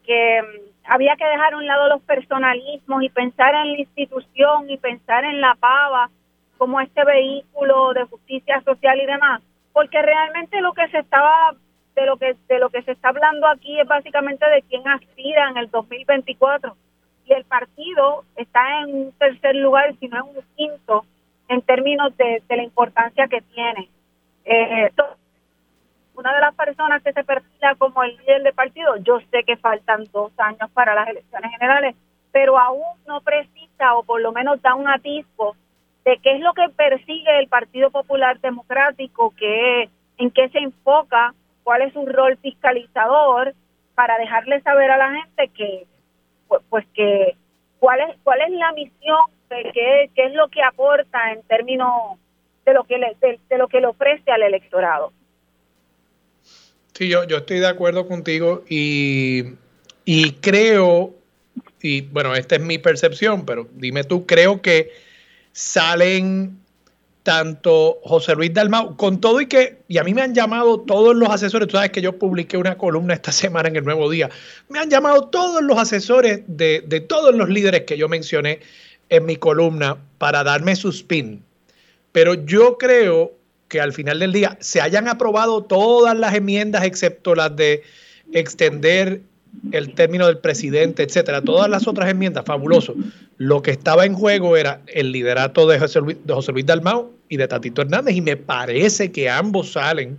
[0.06, 4.69] que mm, había que dejar a un lado los personalismos y pensar en la institución
[4.69, 6.10] y pensar en la pava
[6.58, 11.56] como este vehículo de justicia social y demás, porque realmente lo que se estaba
[11.99, 15.49] de lo que de lo que se está hablando aquí es básicamente de quién aspira
[15.49, 16.75] en el 2024
[17.25, 21.05] y el partido está en un tercer lugar, si no en un quinto
[21.47, 23.89] en términos de, la importancia que tiene.
[24.45, 24.91] Eh,
[26.15, 29.57] una de las personas que se perfila como el líder del partido, yo sé que
[29.57, 31.95] faltan dos años para las elecciones generales,
[32.31, 35.55] pero aún no precisa o por lo menos da un atisbo
[36.05, 41.33] de qué es lo que persigue el Partido Popular Democrático, que, en qué se enfoca,
[41.69, 43.53] cuál es su rol fiscalizador,
[43.93, 45.86] para dejarle saber a la gente que,
[46.47, 47.36] pues, pues que
[47.77, 52.17] cuál es cuál es la misión qué, qué es lo que aporta en términos
[52.65, 55.13] de lo que le, de, lo que le ofrece al electorado.
[56.95, 59.53] Sí, yo, yo estoy de acuerdo contigo y,
[60.05, 61.13] y creo,
[61.84, 64.89] y bueno, esta es mi percepción, pero dime tú, creo que
[65.51, 66.59] salen
[67.30, 71.15] tanto José Luis Dalmau, con todo y que, y a mí me han llamado todos
[71.15, 74.32] los asesores, tú sabes que yo publiqué una columna esta semana en el Nuevo Día,
[74.68, 78.62] me han llamado todos los asesores de, de todos los líderes que yo mencioné
[79.10, 81.44] en mi columna para darme su spin.
[82.13, 83.34] Pero yo creo
[83.68, 87.84] que al final del día se hayan aprobado todas las enmiendas excepto las de
[88.34, 89.22] extender
[89.72, 92.96] el término del presidente, etcétera, todas las otras enmiendas, fabuloso.
[93.38, 97.18] Lo que estaba en juego era el liderato de José Luis, de José Luis Dalmau
[97.30, 100.18] y de Tatito Hernández, y me parece que ambos salen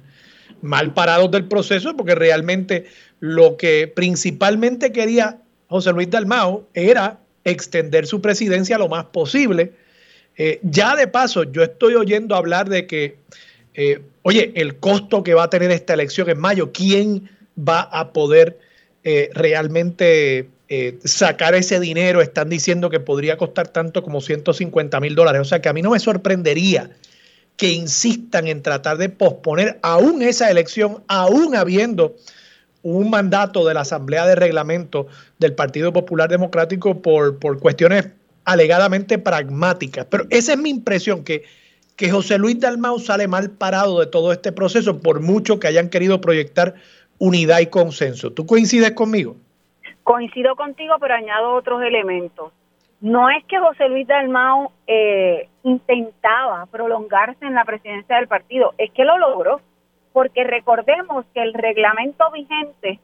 [0.63, 2.87] mal parados del proceso, porque realmente
[3.19, 9.73] lo que principalmente quería José Luis Dalmau era extender su presidencia lo más posible.
[10.37, 13.17] Eh, ya de paso, yo estoy oyendo hablar de que,
[13.75, 18.13] eh, oye, el costo que va a tener esta elección en mayo, ¿quién va a
[18.13, 18.59] poder
[19.05, 20.49] eh, realmente
[21.05, 22.21] sacar ese dinero?
[22.21, 25.41] Están diciendo que podría costar tanto como 150 mil dólares.
[25.41, 26.91] O sea que a mí no me sorprendería
[27.57, 32.17] que insistan en tratar de posponer aún esa elección, aún habiendo
[32.83, 38.09] un mandato de la Asamblea de Reglamento del Partido Popular Democrático por, por cuestiones
[38.45, 40.07] alegadamente pragmáticas.
[40.09, 41.43] Pero esa es mi impresión, que,
[41.97, 45.91] que José Luis Dalmau sale mal parado de todo este proceso, por mucho que hayan
[45.91, 46.75] querido proyectar
[47.19, 48.33] unidad y consenso.
[48.33, 49.37] ¿Tú coincides conmigo?
[50.11, 52.53] Coincido contigo, pero añado otros elementos.
[53.01, 58.91] No es que José Luis Dalmau eh, intentaba prolongarse en la presidencia del partido, es
[58.91, 59.61] que lo logró
[60.13, 62.99] porque recordemos que el reglamento vigente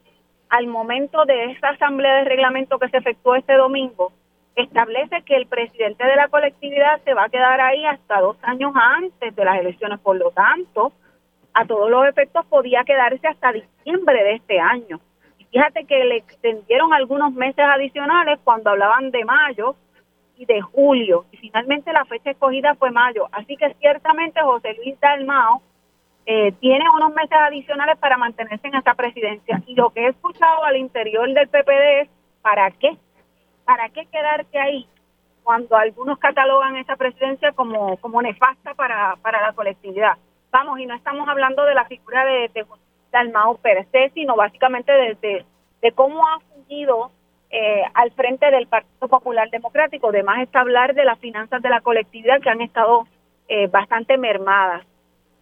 [0.49, 4.11] al momento de esta asamblea de reglamento que se efectuó este domingo
[4.57, 8.73] establece que el presidente de la colectividad se va a quedar ahí hasta dos años
[8.75, 10.91] antes de las elecciones, por lo tanto,
[11.55, 14.99] a todos los efectos podía quedarse hasta diciembre de este año.
[15.51, 19.77] Fíjate que le extendieron algunos meses adicionales cuando hablaban de mayo
[20.37, 23.27] y de julio, y finalmente la fecha escogida fue mayo.
[23.33, 25.63] Así que ciertamente José Luis Dalmao
[26.27, 29.63] eh, tiene unos meses adicionales para mantenerse en esa presidencia.
[29.67, 32.09] Y lo que he escuchado al interior del PPD es,
[32.43, 32.97] ¿para qué?
[33.65, 34.87] ¿Para qué quedarte ahí
[35.43, 40.19] cuando algunos catalogan esa presidencia como, como nefasta para, para la colectividad?
[40.51, 42.65] Vamos, y no estamos hablando de la figura de, de
[43.17, 45.45] Dalmao per se, sino básicamente de,
[45.81, 47.11] de, cómo ha fungido
[47.51, 50.09] eh, al frente del Partido Popular Democrático.
[50.09, 53.07] Además está hablar de las finanzas de la colectividad que han estado
[53.49, 54.85] eh, bastante mermadas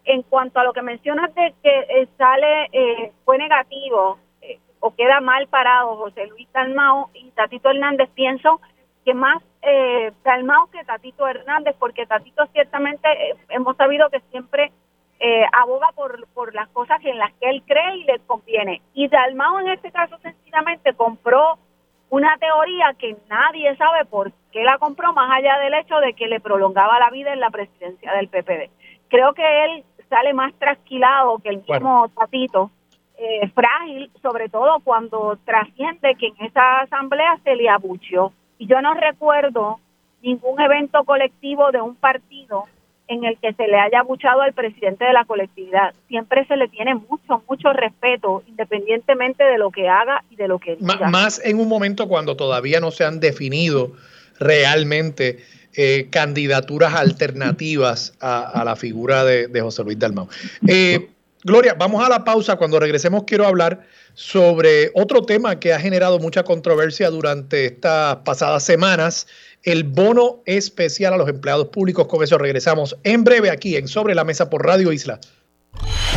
[0.04, 4.94] en cuanto a lo que mencionas de que eh, sale, eh, fue negativo eh, o
[4.94, 8.60] queda mal parado José Luis Dalmao y Tatito Hernández, pienso
[9.04, 10.12] que más eh,
[10.72, 13.08] que Tatito Hernández, porque Tatito ciertamente
[13.48, 14.72] hemos sabido que siempre
[15.53, 18.83] aboga por, por las cosas en las que él cree y le conviene.
[18.92, 21.59] Y Dalmao en este caso sencillamente compró
[22.11, 26.29] una teoría que nadie sabe por qué la compró, más allá del hecho de que
[26.29, 28.70] le prolongaba la vida en la presidencia del PPD.
[29.09, 32.70] Creo que él sale más trasquilado que el mismo Tatito,
[33.18, 38.33] eh, frágil, sobre todo cuando trasciende que en esa asamblea se le abucheó.
[38.59, 39.81] Y yo no recuerdo
[40.22, 42.64] ningún evento colectivo de un partido
[43.08, 45.94] en el que se le haya abuchado al presidente de la colectividad.
[46.08, 50.58] Siempre se le tiene mucho, mucho respeto, independientemente de lo que haga y de lo
[50.58, 51.08] que diga.
[51.10, 53.92] Más en un momento cuando todavía no se han definido
[54.38, 55.38] realmente
[55.74, 60.28] eh, candidaturas alternativas a, la figura de, José Luis Dalmau.
[60.66, 61.10] Eh,
[61.42, 62.56] Gloria, vamos a la pausa.
[62.56, 63.82] Cuando regresemos quiero hablar
[64.14, 69.26] sobre otro tema que ha generado mucha controversia durante estas pasadas semanas
[69.64, 72.07] el bono especial a los empleados públicos.
[72.07, 75.18] Con eso regresamos en breve aquí en Sobre la Mesa por Radio Isla.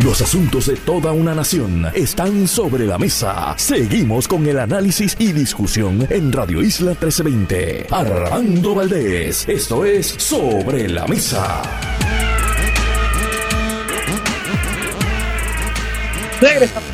[0.04, 3.56] Los asuntos de toda una nación están sobre la mesa.
[3.58, 7.88] Seguimos con el análisis y discusión en Radio Isla 1320.
[7.90, 11.64] Armando Valdés, esto es Sobre la Mesa.
[16.40, 16.87] Regresamos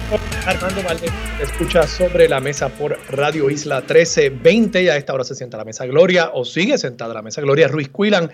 [0.46, 5.34] Armando Valdez escucha sobre la mesa por Radio Isla 1320 y a esta hora se
[5.34, 8.32] sienta la mesa Gloria o sigue sentada la mesa Gloria Ruiz Cuilan.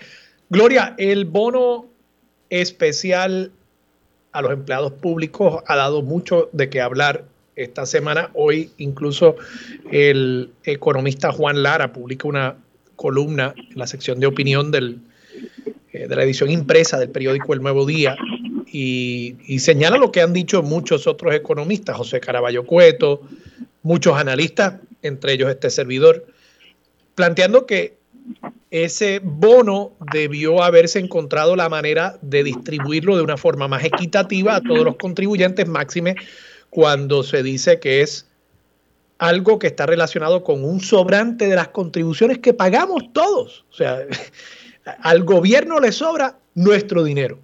[0.50, 1.86] Gloria, el bono
[2.50, 3.52] especial
[4.32, 7.24] a los empleados públicos ha dado mucho de qué hablar
[7.56, 8.30] esta semana.
[8.34, 9.36] Hoy incluso
[9.90, 12.56] el economista Juan Lara publica una
[12.96, 14.98] columna en la sección de opinión del,
[15.92, 18.16] eh, de la edición impresa del periódico El Nuevo Día
[18.72, 23.22] y, señala lo que han dicho muchos otros economistas, José Caraballo Cueto,
[23.82, 26.26] muchos analistas, entre ellos este servidor,
[27.14, 27.98] planteando que
[28.70, 34.60] ese bono debió haberse encontrado la manera de distribuirlo de una forma más equitativa a
[34.60, 36.14] todos los contribuyentes, máxime
[36.68, 38.28] cuando se dice que es
[39.18, 43.64] algo que está relacionado con un sobrante de las contribuciones que pagamos todos.
[43.70, 44.06] O sea,
[45.02, 47.38] al gobierno le sobra nuestro dinero.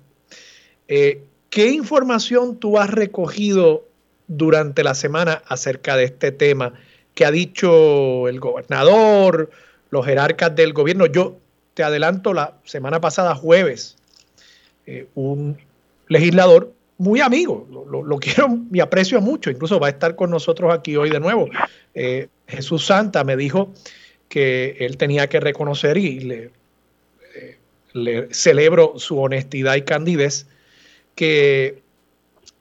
[0.88, 3.85] Eh, ¿Qué información tú has recogido
[4.29, 6.75] durante la semana acerca de este tema
[7.14, 9.51] que ha dicho el gobernador,
[9.90, 11.07] los jerarcas del gobierno?
[11.07, 11.37] Yo
[11.75, 13.96] te adelanto, la semana pasada, jueves,
[14.87, 15.57] eh, un
[16.09, 20.96] legislador muy amigo, lo, quiero y aprecio mucho, incluso va a estar con nosotros aquí
[20.96, 21.49] hoy de nuevo.
[21.94, 23.72] Eh, Jesús Santa me dijo
[24.29, 26.51] que él tenía que reconocer y le,
[27.92, 30.46] le celebro su honestidad y candidez
[31.16, 31.83] que,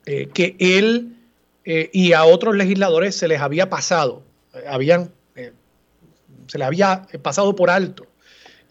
[0.06, 1.16] eh, que él
[1.64, 4.24] eh, y a otros legisladores se les había pasado,
[4.68, 5.52] habían, eh,
[6.48, 8.06] se les había pasado por alto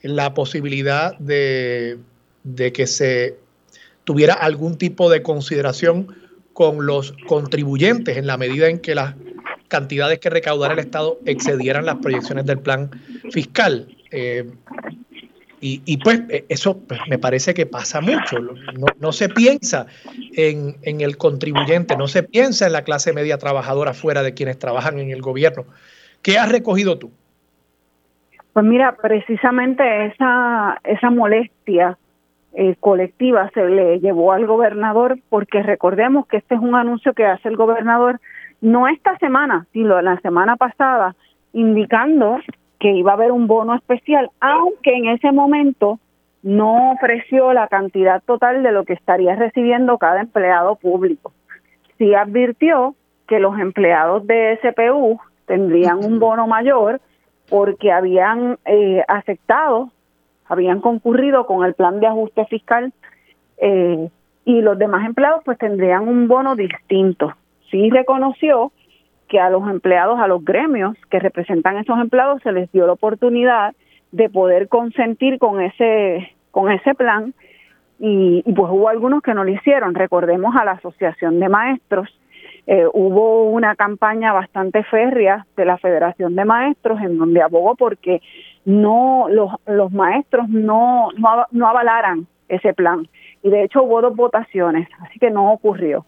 [0.02, 1.98] la posibilidad de,
[2.43, 3.38] de que se
[4.04, 6.15] tuviera algún tipo de consideración
[6.54, 9.15] con los contribuyentes en la medida en que las
[9.67, 12.89] cantidades que recaudara el Estado excedieran las proyecciones del plan
[13.32, 13.88] fiscal.
[15.62, 18.38] Y, pues e, eso pues, me parece que pasa mucho.
[19.00, 19.88] No, se piensa
[20.36, 25.00] en, el contribuyente, no se piensa en la clase media trabajadora fuera de quienes trabajan
[25.00, 25.65] en el gobierno.
[26.22, 27.12] ¿Qué has recogido tú?
[28.54, 31.98] Pues mira, precisamente esa, esa molestia
[32.54, 37.26] eh, colectiva se le llevó al gobernador porque recordemos que este es un anuncio que
[37.26, 38.22] hace el gobernador
[38.62, 41.15] no esta semana, sino la semana pasada,
[41.52, 42.39] indicando
[42.80, 46.00] que iba a haber un bono especial, aunque en ese momento
[46.44, 51.34] no ofreció la cantidad total de lo que estaría recibiendo cada empleado público.
[51.98, 52.96] Sí advirtió
[53.28, 57.02] que los empleados de SPU tendrían un bono mayor
[57.50, 59.90] porque habían eh, aceptado,
[60.48, 62.94] habían concurrido con el plan de ajuste fiscal
[63.58, 64.10] eh,
[64.44, 67.34] y los demás empleados pues tendrían un bono distinto.
[67.72, 68.72] Sí reconoció
[69.28, 72.86] que a los empleados, a los gremios que representan a esos empleados, se les dio
[72.86, 73.74] la oportunidad
[74.12, 77.34] de poder consentir con ese, con ese plan.
[78.00, 79.96] Y, pues hubo algunos que no lo hicieron.
[79.96, 82.10] Recordemos a la Asociación de Maestros,
[82.68, 88.22] eh, hubo una campaña bastante férrea de la Federación de Maestros en donde abogó porque
[88.66, 93.08] no los, los maestros no, no, no avalaran ese plan.
[93.44, 96.06] Y de hecho hubo dos votaciones, así que no ocurrió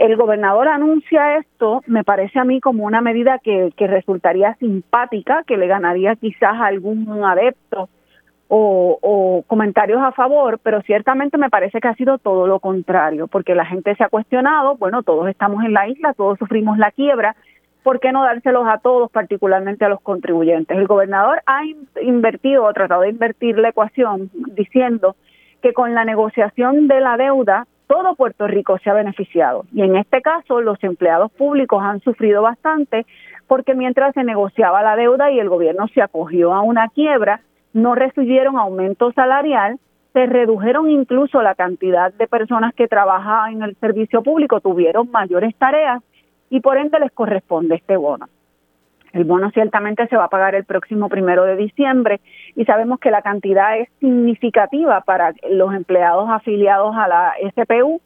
[0.00, 5.58] el gobernador anuncia esto, me parece a mí como una medida que, resultaría simpática, que
[5.58, 7.90] le ganaría quizás a algún adepto
[8.48, 13.54] o, comentarios a favor, pero ciertamente me parece que ha sido todo lo contrario, porque
[13.54, 17.36] la gente se ha cuestionado, bueno, todos estamos en la isla, todos sufrimos la quiebra,
[17.82, 20.78] ¿por qué no dárselos a todos, particularmente a los contribuyentes?
[20.78, 21.60] El gobernador ha
[22.00, 25.14] invertido o tratado de invertir la ecuación diciendo
[25.60, 29.64] que con la negociación de la deuda todo Puerto Rico se ha beneficiado.
[29.72, 33.04] Y en este caso, los empleados públicos han sufrido bastante
[33.48, 37.40] porque mientras se negociaba la deuda y el gobierno se acogió a una quiebra,
[37.72, 39.80] no recibieron aumento salarial,
[40.12, 45.52] se redujeron incluso la cantidad de personas que trabajan en el servicio público, tuvieron mayores
[45.56, 46.00] tareas
[46.48, 48.28] y por ende les corresponde este bono.
[49.12, 52.20] El bono ciertamente se va a pagar el próximo primero de diciembre
[52.54, 58.00] y sabemos que la cantidad es significativa para los empleados afiliados a la SPU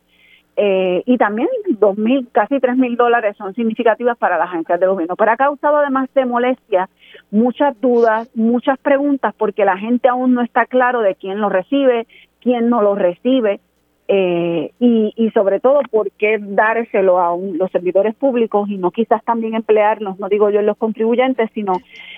[0.57, 1.49] eh, y también
[1.81, 5.17] dos mil, casi tres mil dólares son significativas para las agencias de gobierno.
[5.17, 6.89] Pero ha causado además de molestia
[7.31, 12.07] muchas dudas, muchas preguntas, porque la gente aún no está claro de quién lo recibe,
[12.41, 13.61] quién no lo recibe.
[14.07, 19.25] Eh, y, y, sobre todo por qué dárselo a los servidores públicos y no quizás
[19.25, 21.73] también emplearlos, no digo yo en los contribuyentes, sino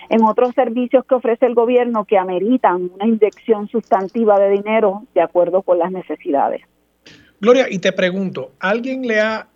[0.08, 5.20] en otros servicios que ofrece el gobierno que ameritan una inyección sustantiva de dinero de
[5.20, 6.62] acuerdo con las necesidades.
[7.40, 9.46] Gloria, y te pregunto, ¿alguien le ha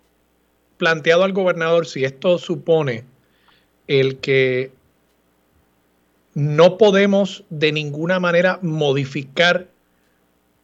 [0.77, 3.03] planteado al gobernador si esto supone
[3.87, 4.71] el que
[6.33, 9.67] no podemos de ninguna manera modificar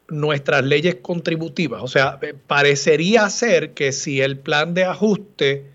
[0.10, 1.82] nuestras leyes contributivas?
[1.84, 5.66] O sea, eh, parecería ser que si el plan de ajuste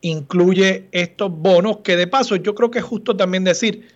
[0.00, 3.88] incluye estos bonos, que de paso yo creo que es justo también decir,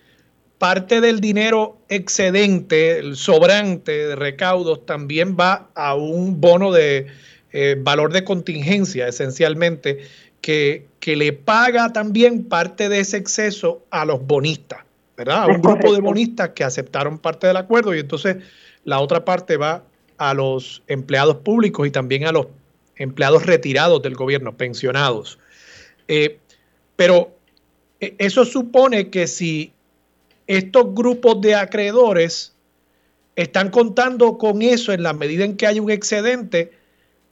[0.57, 7.07] parte del dinero excedente, el sobrante de recaudos, también va a un bono de
[7.51, 9.99] eh, valor de contingencia, esencialmente,
[10.41, 14.79] que, que, le paga también parte de ese exceso a los bonistas,
[15.17, 15.43] ¿verdad?
[15.43, 18.37] A un grupo de bonistas que aceptaron parte del acuerdo y entonces
[18.83, 19.83] la otra parte va
[20.17, 22.47] a los empleados públicos y también a los
[22.95, 25.39] empleados retirados del gobierno, pensionados.
[26.07, 26.37] Eh,
[26.95, 27.31] pero
[27.99, 29.71] eh, eso supone que si
[30.47, 32.53] estos grupos de acreedores
[33.35, 36.71] están contando con eso en la medida en que hay un excedente,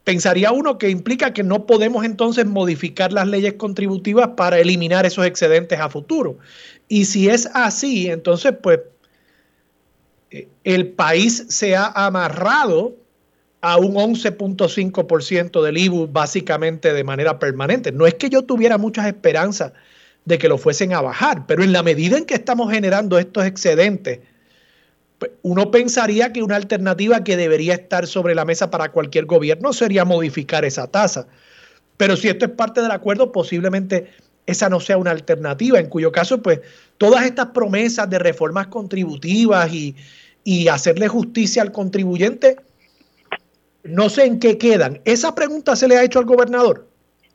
[0.06, 5.26] pensaría uno que implica que no podemos entonces modificar las leyes contributivas para eliminar esos
[5.26, 6.38] excedentes a futuro.
[6.88, 8.80] Y si es así, entonces pues
[10.64, 12.96] el país se ha amarrado
[13.62, 17.92] a un 11.5% del IBU básicamente de manera permanente.
[17.92, 19.74] No es que yo tuviera muchas esperanzas
[20.26, 21.46] de que lo fuesen a bajar.
[21.48, 24.20] Pero en la medida en que estamos generando estos excedentes,
[25.20, 29.74] pues, uno pensaría que una alternativa que debería estar sobre la mesa para cualquier gobierno
[29.74, 31.28] sería modificar esa tasa.
[31.98, 34.12] Pero si esto es parte del acuerdo, posiblemente
[34.46, 36.62] esa no sea una alternativa, en cuyo caso, pues
[36.98, 39.96] todas estas promesas de reformas contributivas y,
[40.48, 42.56] y hacerle justicia al contribuyente,
[43.84, 45.00] no sé en qué quedan.
[45.04, 46.88] ¿Esa pregunta se le ha hecho al gobernador?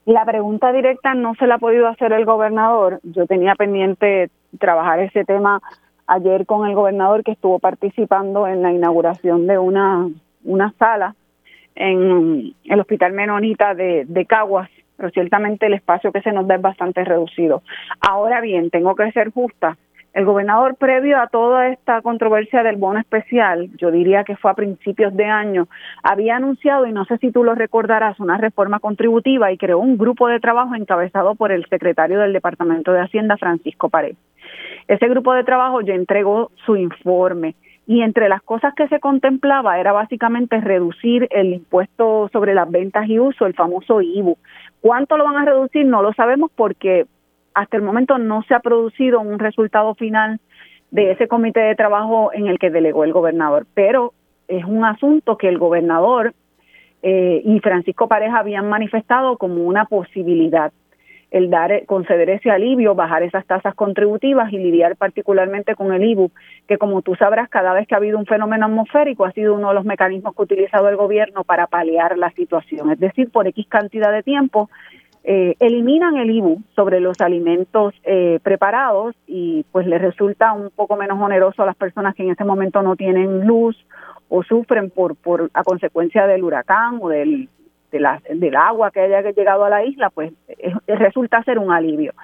[0.07, 3.01] La pregunta directa no se la ha podido hacer el gobernador.
[3.03, 5.61] Yo tenía pendiente trabajar ese tema
[6.07, 10.09] ayer con el gobernador que estuvo participando en la inauguración de una,
[10.45, 11.15] una sala
[11.75, 16.55] en el Hospital Menonita de, de Caguas, pero ciertamente el espacio que se nos da
[16.55, 17.63] es bastante reducido.
[18.01, 19.77] Ahora bien, tengo que ser justa.
[20.15, 24.55] El gobernador, previo a toda esta controversia del bono especial, yo diría que fue a
[24.55, 25.69] principios de año,
[26.03, 29.97] había anunciado, y no sé si tú lo recordarás, una reforma contributiva y creó un
[29.97, 34.17] grupo de trabajo encabezado por el secretario del Departamento de Hacienda, Francisco Pared.
[34.87, 37.55] Ese grupo de trabajo ya entregó su informe
[37.87, 43.09] y entre las cosas que se contemplaba era básicamente reducir el impuesto sobre las ventas
[43.09, 44.37] y uso, el famoso IBU.
[44.81, 45.87] ¿Cuánto lo van a reducir?
[45.87, 47.07] No lo sabemos porque
[47.55, 50.41] hasta el momento no se ha producido un resultado final
[50.91, 54.13] de ese comité de trabajo en el que delegó el gobernador, pero
[54.49, 56.35] es un asunto que el gobernador
[57.03, 60.73] eh, y Francisco Pareja habían manifestado como una posibilidad
[61.33, 66.31] el dar conceder ese alivio, bajar esas tasas contributivas y lidiar particularmente con el IBU,
[66.69, 69.69] que como tú sabrás, cada vez que ha habido un fenómeno atmosférico ha sido uno
[69.69, 73.47] de los mecanismos que ha utilizado el gobierno para paliar la situación, es decir, por
[73.49, 74.69] X cantidad de tiempo
[75.25, 80.97] eh, eliminan el IBU sobre los alimentos eh, preparados y pues les resulta un poco
[80.97, 83.77] menos oneroso a las personas que en ese momento no tienen luz
[84.29, 87.49] o sufren por, por a consecuencia del huracán o del,
[87.93, 90.33] de la, del agua que haya llegado a la isla, pues
[90.87, 92.15] resulta ser un alivio.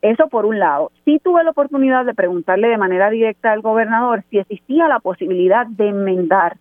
[0.00, 0.90] Eso por un lado.
[1.04, 5.64] Sí tuve la oportunidad de preguntarle de manera directa al gobernador si existía la posibilidad
[5.66, 6.56] de enmendar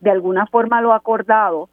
[0.00, 1.68] de alguna forma lo acordado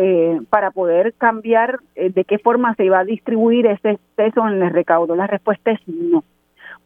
[0.00, 4.62] eh, para poder cambiar eh, de qué forma se iba a distribuir ese exceso en
[4.62, 5.16] el recaudo.
[5.16, 6.22] La respuesta es no,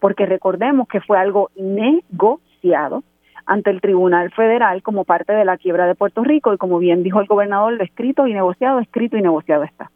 [0.01, 3.05] porque recordemos que fue algo negociado
[3.45, 7.03] ante el Tribunal Federal como parte de la quiebra de Puerto Rico y como bien
[7.03, 9.91] dijo el gobernador, lo escrito y negociado, escrito y negociado está.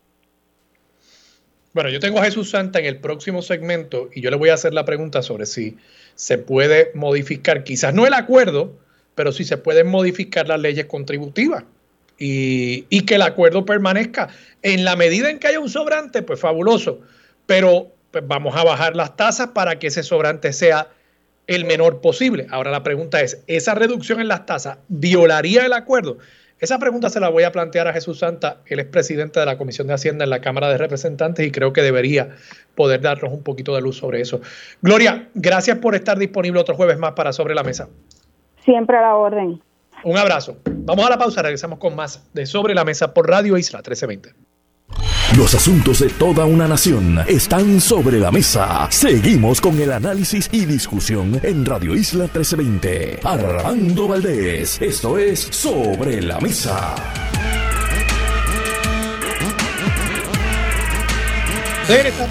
[1.73, 4.55] Bueno, yo tengo a Jesús Santa en el próximo segmento y yo le voy a
[4.55, 5.79] hacer la pregunta sobre si
[6.17, 8.75] se puede modificar, quizás no el acuerdo,
[9.15, 11.65] pero si se pueden modificar las leyes contributivas
[12.19, 14.29] y, que el acuerdo permanezca.
[14.63, 17.01] En la medida en que haya un sobrante, pues fabuloso,
[17.47, 20.89] pero pues, vamos a bajar las tasas para que ese sobrante sea
[21.47, 22.47] el menor posible.
[22.51, 26.19] Ahora la pregunta es, ¿esa reducción en las tasas violaría el acuerdo?
[26.59, 29.59] Esa pregunta se la voy a plantear a Jesús Santa, él es presidente de la
[29.59, 32.31] Comisión de Hacienda en la Cámara de Representantes y creo que debería
[32.75, 34.41] poder darnos un poquito de luz sobre eso.
[34.81, 37.91] Gloria, gracias por estar disponible otro jueves más para Sobre la Mesa.
[38.65, 39.61] Siempre a la orden.
[40.07, 40.59] Un abrazo.
[40.65, 44.35] Vamos a la pausa, regresamos con más de Sobre la Mesa por Radio Isla 1320.
[45.37, 48.87] Los asuntos de toda una nación están sobre la mesa.
[48.89, 53.19] Seguimos con el análisis y discusión en Radio Isla 1320.
[53.25, 56.95] Armando Valdés, esto es Sobre la Mesa.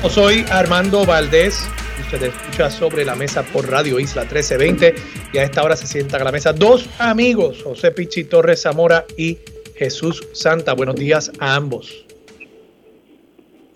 [0.10, 1.68] Soy Armando Valdés.
[2.06, 4.96] Usted escucha sobre la mesa por Radio Isla 1320
[5.34, 9.06] y a esta hora se sientan a la mesa dos amigos, José Pichi Torres Zamora
[9.18, 9.40] y
[9.76, 10.74] Jesús Santa.
[10.74, 12.06] Buenos días a ambos.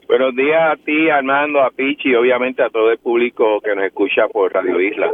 [0.07, 3.85] Buenos días a ti, Armando, a Pichi y obviamente a todo el público que nos
[3.85, 5.11] escucha por Radio Isla.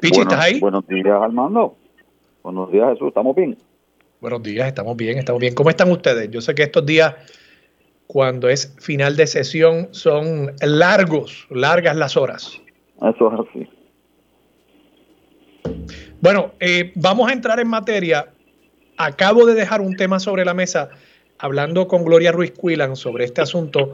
[0.00, 0.60] Pichi, ¿estás ahí?
[0.60, 1.76] Buenos días, Armando.
[2.44, 3.08] Buenos días, Jesús.
[3.08, 3.56] ¿Estamos bien?
[4.20, 5.54] Buenos días, estamos bien, estamos bien.
[5.54, 6.30] ¿Cómo están ustedes?
[6.30, 7.14] Yo sé que estos días,
[8.06, 12.60] cuando es final de sesión, son largos, largas las horas.
[12.98, 13.68] Eso es así.
[16.20, 18.28] Bueno, eh, vamos a entrar en materia.
[18.96, 20.90] Acabo de dejar un tema sobre la mesa
[21.38, 23.92] hablando con Gloria Ruiz Quilan sobre este asunto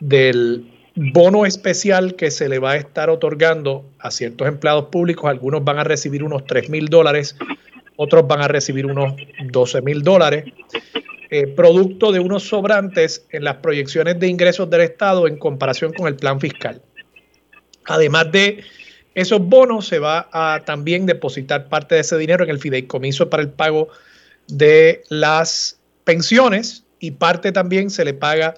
[0.00, 5.30] del bono especial que se le va a estar otorgando a ciertos empleados públicos.
[5.30, 7.36] Algunos van a recibir unos 3 mil dólares,
[7.96, 9.14] otros van a recibir unos
[9.50, 10.44] 12 mil dólares,
[11.30, 16.08] eh, producto de unos sobrantes en las proyecciones de ingresos del Estado en comparación con
[16.08, 16.82] el plan fiscal.
[17.84, 18.64] Además de
[19.14, 23.42] esos bonos, se va a también depositar parte de ese dinero en el fideicomiso para
[23.42, 23.88] el pago
[24.48, 28.54] de las pensiones y parte también se le paga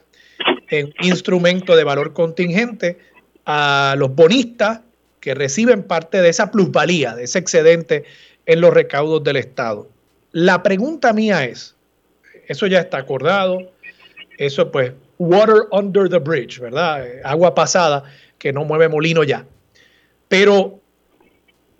[0.68, 2.98] en instrumento de valor contingente
[3.44, 4.80] a los bonistas
[5.20, 8.04] que reciben parte de esa plusvalía, de ese excedente
[8.46, 9.88] en los recaudos del Estado.
[10.32, 11.76] La pregunta mía es,
[12.48, 13.72] eso ya está acordado,
[14.38, 17.06] eso pues, water under the bridge, ¿verdad?
[17.24, 18.04] Agua pasada
[18.38, 19.46] que no mueve molino ya.
[20.28, 20.80] Pero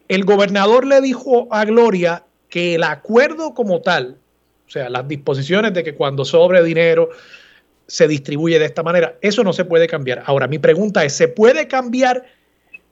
[0.09, 4.19] el gobernador le dijo a Gloria que el acuerdo como tal
[4.67, 7.11] o sea, las disposiciones de que cuando sobre dinero
[7.87, 10.23] se distribuye de esta manera, eso no se puede cambiar.
[10.25, 12.25] Ahora, mi pregunta es, ¿se puede cambiar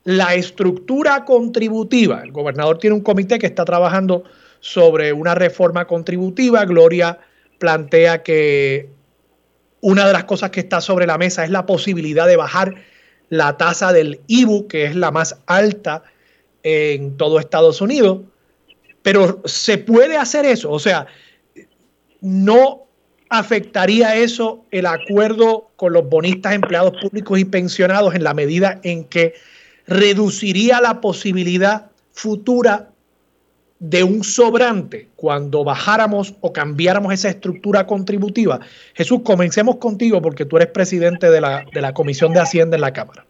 [0.04, 2.20] la estructura contributiva?
[2.22, 4.24] El gobernador tiene un comité que está trabajando
[4.60, 6.66] sobre una reforma contributiva.
[6.66, 7.18] Gloria
[7.60, 8.88] plantea que
[9.82, 12.74] una de las cosas que está sobre la mesa es la posibilidad de bajar
[13.28, 16.02] la tasa del IBU, que es la más alta
[16.62, 18.22] en todo Estados Unidos.
[19.02, 20.70] Pero se puede hacer eso.
[20.70, 21.06] O sea,
[22.20, 22.86] ¿no
[23.28, 29.04] afectaría eso el acuerdo con los bonistas, empleados públicos y pensionados en la medida en
[29.04, 29.34] que
[29.86, 32.89] reduciría la posibilidad futura
[33.80, 38.60] de un sobrante cuando bajáramos o cambiáramos esa estructura contributiva?
[38.94, 42.82] Jesús, comencemos contigo porque tú eres presidente de la, de la Comisión de Hacienda en
[42.82, 43.24] la Cámara.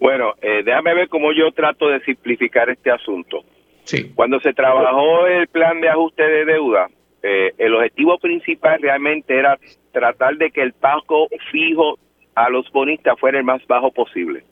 [0.00, 3.44] Bueno, eh, déjame ver cómo yo trato de simplificar este asunto.
[3.84, 4.12] Sí.
[4.14, 6.88] Cuando se trabajó el plan de ajuste de deuda,
[7.22, 9.58] eh, el objetivo principal realmente era
[9.92, 11.98] tratar de que el pago fijo
[12.34, 14.44] a los bonistas fuera el más bajo posible.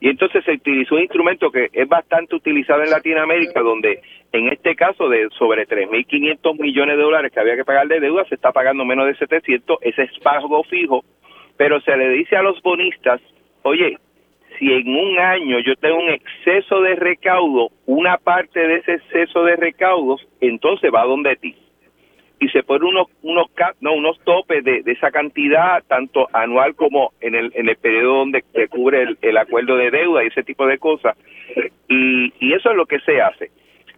[0.00, 4.00] Y entonces se utilizó un instrumento que es bastante utilizado en Latinoamérica, donde
[4.32, 8.24] en este caso de sobre 3.500 millones de dólares que había que pagar de deuda,
[8.24, 11.04] se está pagando menos de 700, ese es pago fijo,
[11.56, 13.20] pero se le dice a los bonistas,
[13.62, 13.98] oye,
[14.58, 19.44] si en un año yo tengo un exceso de recaudo, una parte de ese exceso
[19.44, 21.54] de recaudos, entonces va donde ti
[22.40, 23.46] y se ponen unos unos
[23.80, 28.44] no unos topes de, esa cantidad tanto anual como en el en el periodo donde
[28.52, 31.16] se cubre el, acuerdo de deuda y ese tipo de cosas.
[31.88, 33.50] Y, y eso es lo que se hace.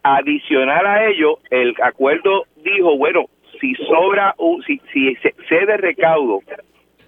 [0.02, 3.26] Adicional a ello el acuerdo dijo bueno
[3.60, 4.34] si sobra
[4.66, 6.40] si si se cede recaudo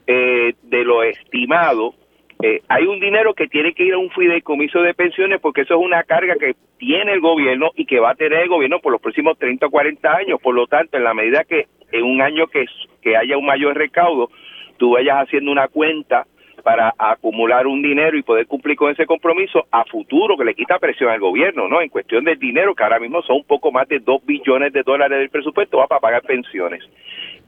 [0.07, 1.95] eh, de lo estimado
[2.43, 5.75] eh, hay un dinero que tiene que ir a un fideicomiso de pensiones porque eso
[5.75, 8.93] es una carga que tiene el gobierno y que va a tener el gobierno por
[8.93, 10.41] los próximos 30 o 40 años.
[10.41, 12.67] Por lo tanto, en la medida que en un año que,
[13.03, 14.31] que haya un mayor recaudo,
[14.77, 16.27] tú vayas haciendo una cuenta
[16.63, 20.79] para acumular un dinero y poder cumplir con ese compromiso a futuro que le quita
[20.79, 21.81] presión al gobierno, ¿no?
[21.81, 24.83] En cuestión del dinero, que ahora mismo son un poco más de 2 billones de
[24.83, 26.85] dólares del presupuesto, va para pagar pensiones.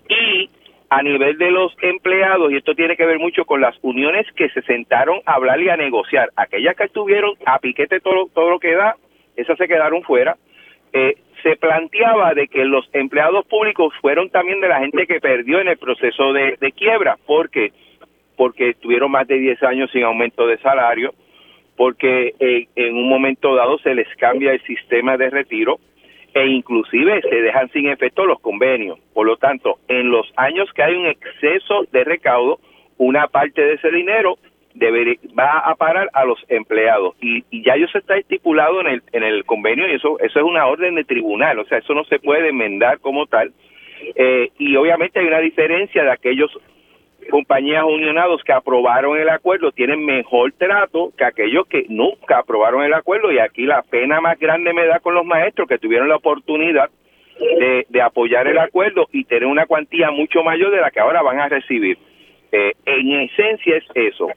[0.09, 0.49] Y
[0.91, 4.51] a nivel de los empleados, y esto tiene que ver mucho con las uniones que
[4.51, 8.59] se sentaron a hablar y a negociar, aquellas que estuvieron a piquete todo, todo lo
[8.59, 8.97] que da,
[9.37, 10.37] esas se quedaron fuera,
[10.93, 11.15] eh,
[11.45, 15.69] se planteaba de que los empleados públicos fueron también de la gente que perdió en
[15.69, 17.73] el proceso de, quiebra, porque
[18.37, 21.13] porque tuvieron más de 10 años sin aumento de salario,
[21.77, 25.79] porque eh, en un momento dado se les cambia el sistema de retiro
[26.35, 28.99] e inclusive se dejan sin efecto los convenios.
[29.13, 32.61] Por lo tanto, en los años que hay un exceso de recaudo,
[32.99, 34.39] una parte de ese dinero
[35.39, 39.45] va a parar a los empleados y, ya eso está estipulado en el, en el
[39.45, 42.51] convenio y eso, eso es una orden de tribunal, o sea, eso no se puede
[42.51, 43.53] enmendar como tal.
[44.15, 46.51] Eh, y obviamente hay una diferencia de aquellos
[47.29, 52.95] compañías unionados que aprobaron el acuerdo tienen mejor trato que aquellos que nunca aprobaron el
[52.95, 56.17] acuerdo y aquí la pena más grande me da con los maestros que tuvieron la
[56.17, 56.91] oportunidad
[57.89, 61.41] de, apoyar el acuerdo y tener una cuantía mucho mayor de la que ahora van
[61.41, 61.99] a recibir.
[62.53, 64.29] Eh, en esencia es eso.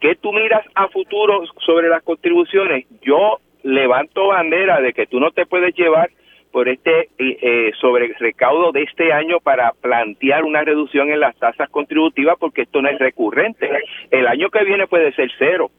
[0.00, 2.86] que tú miras a futuro sobre las contribuciones?
[3.02, 6.10] Yo levanto bandera de que tú no te puedes llevar
[6.56, 11.36] por este eh, eh, sobre recaudo de este año para plantear una reducción en las
[11.36, 13.68] tasas contributivas porque esto no es recurrente.
[14.10, 15.70] El año que viene puede ser cero,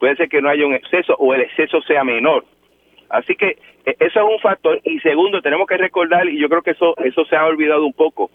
[0.00, 2.46] puede ser que no haya un exceso o el exceso sea menor.
[3.10, 4.80] Así que eh, eso es un factor.
[4.84, 7.92] Y segundo, tenemos que recordar, y yo creo que eso, eso se ha olvidado un
[7.92, 8.30] poco,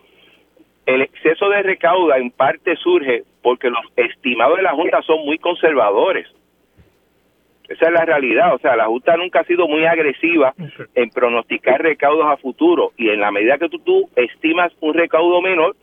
[0.86, 5.40] el exceso de recauda en parte surge porque los estimados de la Junta son muy
[5.40, 6.28] conservadores.
[7.72, 8.54] Esa es la realidad.
[8.54, 10.54] O sea, la Junta nunca ha sido muy agresiva
[10.94, 15.42] en pronosticar recaudos a futuro y en la medida que tú, tú estimas un recaudo
[15.42, 15.76] menor,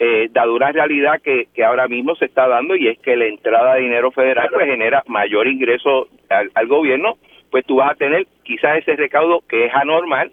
[0.00, 3.26] eh, dado una realidad que, que ahora mismo se está dando y es que la
[3.26, 7.18] entrada de dinero federal pues genera mayor ingreso al, gobierno,
[7.50, 10.32] pues tú vas a tener quizás ese recaudo que es anormal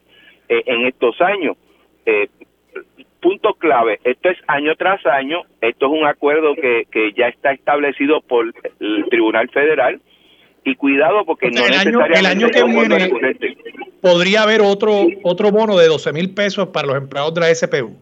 [0.49, 1.57] eh, en estos años.
[2.05, 2.27] Eh,
[3.19, 7.53] punto clave, esto es año tras año, esto es un acuerdo que, que ya está
[7.53, 9.99] establecido por el Tribunal Federal,
[10.65, 13.13] y cuidado porque no el año, el año que viene
[14.01, 17.95] podría haber otro otro bono de 12 mil pesos para los empleados de la SPU.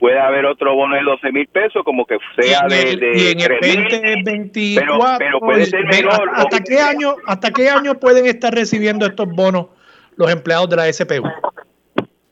[0.00, 3.40] Puede haber otro bono de 12 mil pesos, como que sea de, de, y en
[3.40, 5.18] el 2024.
[5.18, 6.28] Pero, puede ser menor.
[6.34, 9.66] ¿Hasta, qué año, ¿Hasta qué año pueden estar recibiendo estos bonos
[10.16, 11.22] los empleados de la SPU?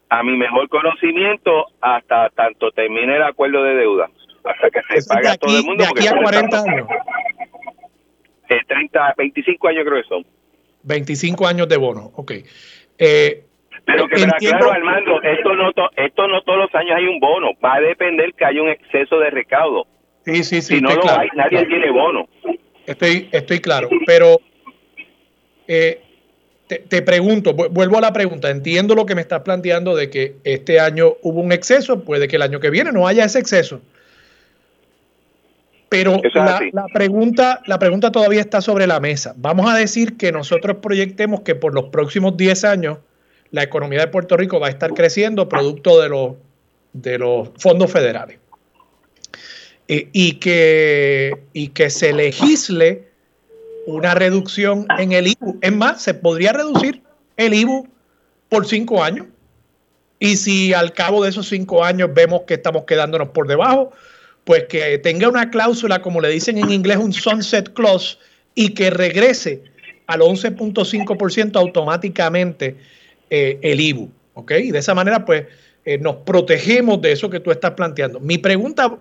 [0.08, 4.10] A mi mejor conocimiento, hasta tanto termine el acuerdo de deuda.
[4.42, 5.84] Hasta que se pague a todo el mundo.
[5.84, 6.88] De aquí a 40 años.
[8.66, 10.26] 30, 25 años creo que son.
[10.82, 12.32] 25 años de bono, ok.
[12.98, 13.44] Eh,
[13.84, 17.76] pero que claro, Armando, esto no, esto no todos los años hay un bono, va
[17.76, 19.86] a depender que haya un exceso de recaudo.
[20.24, 20.76] Sí, sí, sí.
[20.76, 22.28] Si no lo hay, nadie tiene bono.
[22.86, 24.40] Estoy, estoy claro, pero
[25.66, 26.02] eh,
[26.66, 30.36] te, te, pregunto, vuelvo a la pregunta, entiendo lo que me estás planteando de que
[30.44, 33.80] este año hubo un exceso, puede que el año que viene no haya ese exceso.
[35.90, 39.34] Pero la, pregunta, la pregunta todavía está sobre la mesa.
[39.36, 42.98] Vamos a decir que nosotros proyectemos que por los próximos 10 años
[43.50, 46.34] la economía de Puerto Rico va a estar creciendo producto de los,
[46.92, 48.38] de los fondos federales.
[49.88, 53.08] Eh, y, que, y que se legisle
[53.86, 55.58] una reducción en el IBU.
[55.60, 57.02] Es más, se podría reducir
[57.36, 57.88] el IBU
[58.48, 59.26] por cinco años.
[60.20, 63.90] Y si al cabo de esos cinco años vemos que estamos quedándonos por debajo,
[64.50, 68.18] pues que tenga una cláusula, como le dicen en inglés, un sunset clause,
[68.56, 69.62] y que regrese
[70.08, 72.76] al 11.5% automáticamente
[73.30, 74.10] eh, el IBU.
[74.58, 75.44] Y de esa manera, pues,
[75.84, 78.18] eh, nos protegemos de eso que tú estás planteando.
[78.18, 78.98] Mi pregunta,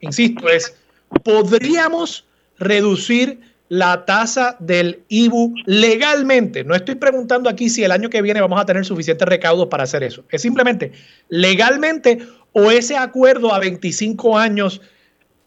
[0.00, 0.74] insisto, es,
[1.22, 2.24] ¿podríamos
[2.58, 3.38] reducir
[3.68, 6.64] la tasa del IBU legalmente?
[6.64, 9.84] No estoy preguntando aquí si el año que viene vamos a tener suficientes recaudos para
[9.84, 10.24] hacer eso.
[10.28, 10.90] Es simplemente
[11.28, 12.18] legalmente
[12.52, 14.80] o ese acuerdo a 25 años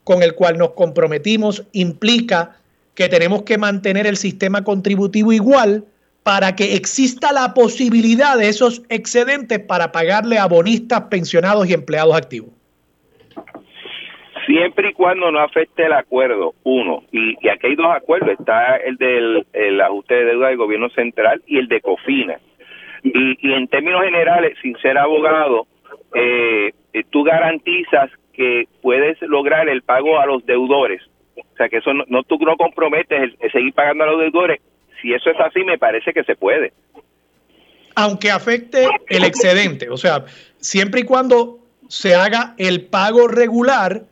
[0.03, 2.57] con el cual nos comprometimos implica
[2.95, 5.85] que tenemos que mantener el sistema contributivo igual
[6.23, 12.15] para que exista la posibilidad de esos excedentes para pagarle a bonistas, pensionados y empleados
[12.15, 12.51] activos.
[14.45, 18.97] Siempre y cuando no afecte el acuerdo, uno, y, aquí hay dos acuerdos, está el
[18.97, 22.37] del ajuste de deuda del gobierno central y el de COFINA.
[23.03, 25.67] Y, y en términos generales, sin ser abogado,
[26.13, 31.01] eh, eh, tú garantizas que puedes lograr el pago a los deudores.
[31.37, 34.61] O sea, que eso no, tú no comprometes el, seguir pagando a los deudores.
[35.01, 36.73] Si eso es así, me parece que se puede.
[37.95, 40.25] Aunque afecte el excedente, o sea,
[40.57, 44.03] siempre y cuando se haga el pago regular,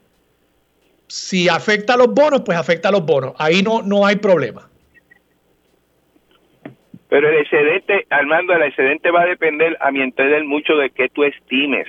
[1.07, 3.33] si afecta a los bonos, pues afecta a los bonos.
[3.37, 4.69] Ahí no, no hay problema.
[7.09, 11.09] Pero el excedente, Armando, el excedente va a depender, a mi entender, mucho de que
[11.09, 11.87] tú estimes.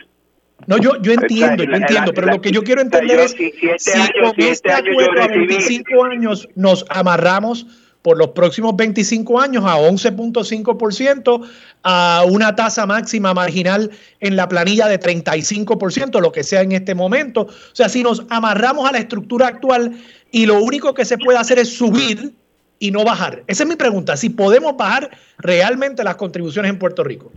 [0.66, 3.70] No, yo, yo entiendo, yo entiendo, pero lo que yo quiero entender es si, con
[3.70, 7.66] este, este acuerdo a 25 años nos amarramos
[8.02, 11.48] por los próximos 25 años a 11.5%,
[11.82, 13.90] a una tasa máxima marginal
[14.20, 17.42] en la planilla de 35%, lo que sea en este momento.
[17.42, 19.92] O sea, si nos amarramos a la estructura actual
[20.30, 22.32] y lo único que se puede hacer es subir
[22.78, 23.44] y no bajar?
[23.46, 27.30] Esa es mi pregunta, si podemos bajar realmente las contribuciones en Puerto Rico.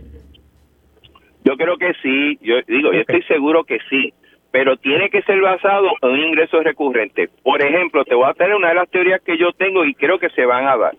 [1.44, 4.14] Yo creo que sí, yo digo, yo estoy seguro que sí,
[4.50, 7.28] pero tiene que ser basado en un ingreso recurrente.
[7.42, 10.18] Por ejemplo, te voy a tener una de las teorías que yo tengo y creo
[10.18, 10.92] que se van a dar.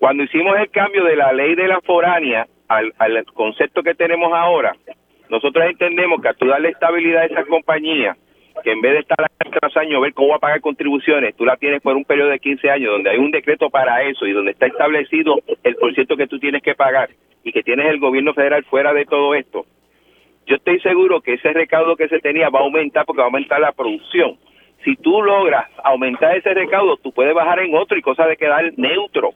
[0.00, 4.32] Cuando hicimos el cambio de la ley de la foránea al, al concepto que tenemos
[4.32, 4.74] ahora,
[5.28, 8.16] nosotros entendemos que a tú darle estabilidad a esa compañía,
[8.64, 11.44] que en vez de estar año tras año ver cómo va a pagar contribuciones, tú
[11.44, 14.32] la tienes por un periodo de 15 años donde hay un decreto para eso y
[14.32, 17.10] donde está establecido el por ciento que tú tienes que pagar
[17.44, 19.66] y que tienes el gobierno federal fuera de todo esto.
[20.46, 23.28] Yo estoy seguro que ese recaudo que se tenía va a aumentar porque va a
[23.28, 24.36] aumentar la producción.
[24.84, 28.72] Si tú logras aumentar ese recaudo, tú puedes bajar en otro y cosa de quedar
[28.76, 29.34] neutro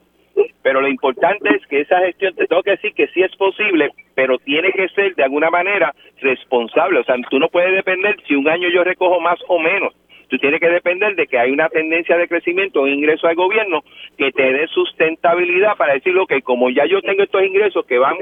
[0.61, 3.91] pero lo importante es que esa gestión, te tengo que decir que sí es posible,
[4.15, 6.99] pero tiene que ser de alguna manera responsable.
[6.99, 9.93] O sea, tú no puedes depender si un año yo recojo más o menos.
[10.27, 13.83] Tú tienes que depender de que hay una tendencia de crecimiento o ingreso al gobierno
[14.17, 18.17] que te dé sustentabilidad para decirlo que como ya yo tengo estos ingresos que van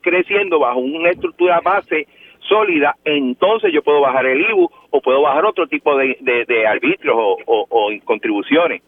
[0.00, 2.06] creciendo bajo una estructura base
[2.48, 7.16] sólida, entonces yo puedo bajar el IBU o puedo bajar otro tipo de, de, arbitrios
[7.16, 8.82] o, o contribuciones.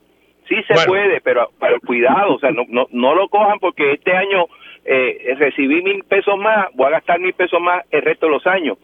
[0.49, 4.13] Sí se puede, pero, pero cuidado, o sea, no, no, no lo cojan porque este
[4.13, 4.47] año
[4.85, 8.47] eh, recibí mil pesos más, voy a gastar mil pesos más el resto de los
[8.47, 8.79] años.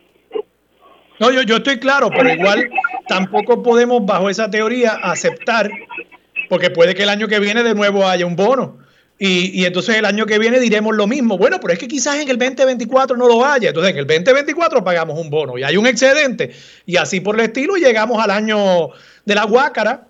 [1.18, 2.68] No, yo, yo estoy claro, pero igual
[3.08, 5.70] tampoco podemos bajo esa teoría aceptar,
[6.48, 8.78] porque puede que el año que viene de nuevo haya un bono.
[9.18, 11.38] Y, y, entonces el año que viene diremos lo mismo.
[11.38, 13.68] Bueno, pero es que quizás en el 2024 no lo haya.
[13.68, 16.52] Entonces en el 2024 pagamos un bono y hay un excedente.
[16.84, 18.90] Y así por el estilo llegamos al año
[19.24, 20.08] de la guácara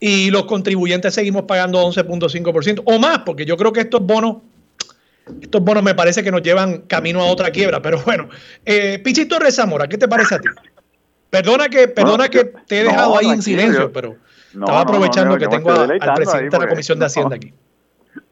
[0.00, 4.38] y los contribuyentes seguimos pagando 11.5% o más, porque yo creo que estos bonos,
[5.40, 8.28] estos bonos me parece que nos llevan camino a otra quiebra, pero bueno.
[8.64, 10.48] Eh, Pichito Rezamora, ¿qué te parece a ti?
[11.30, 14.16] Perdona que, perdona que te he dejado ahí en silencio, pero
[14.52, 17.52] estaba aprovechando que tengo al presidente de la Comisión de Hacienda aquí.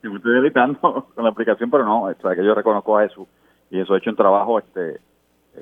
[0.03, 0.79] Me estoy deletando
[1.15, 3.27] con la aplicación, pero no, es que yo reconozco a eso
[3.71, 5.01] y eso ha hecho un trabajo este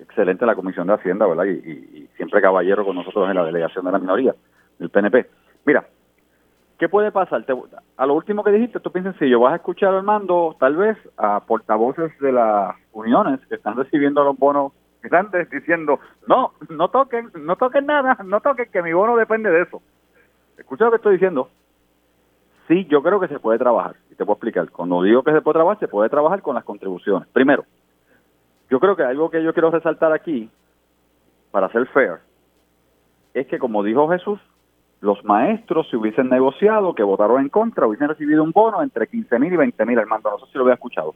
[0.00, 1.44] excelente la Comisión de Hacienda, ¿verdad?
[1.44, 4.34] Y, y siempre caballero con nosotros en la delegación de la minoría,
[4.78, 5.26] del PNP.
[5.64, 5.86] Mira,
[6.78, 7.44] ¿qué puede pasar?
[7.96, 10.96] a lo último que dijiste, tú piensas, si yo vas a escuchar, Armando, tal vez
[11.16, 14.72] a portavoces de las uniones que están recibiendo los bonos
[15.02, 19.62] grandes diciendo, no, no toquen, no toquen nada, no toquen, que mi bono depende de
[19.62, 19.82] eso.
[20.56, 21.48] Escucha lo que estoy diciendo.
[22.68, 23.96] Sí, yo creo que se puede trabajar.
[24.10, 24.70] Y te puedo explicar.
[24.70, 27.28] Cuando digo que se puede trabajar, se puede trabajar con las contribuciones.
[27.28, 27.64] Primero,
[28.70, 30.50] yo creo que algo que yo quiero resaltar aquí,
[31.50, 32.20] para ser fair,
[33.34, 34.40] es que como dijo Jesús,
[35.04, 39.38] los maestros, si hubiesen negociado, que votaron en contra, hubiesen recibido un bono entre 15
[39.38, 40.30] mil y 20 mil, Armando.
[40.30, 41.14] No sé si lo había escuchado.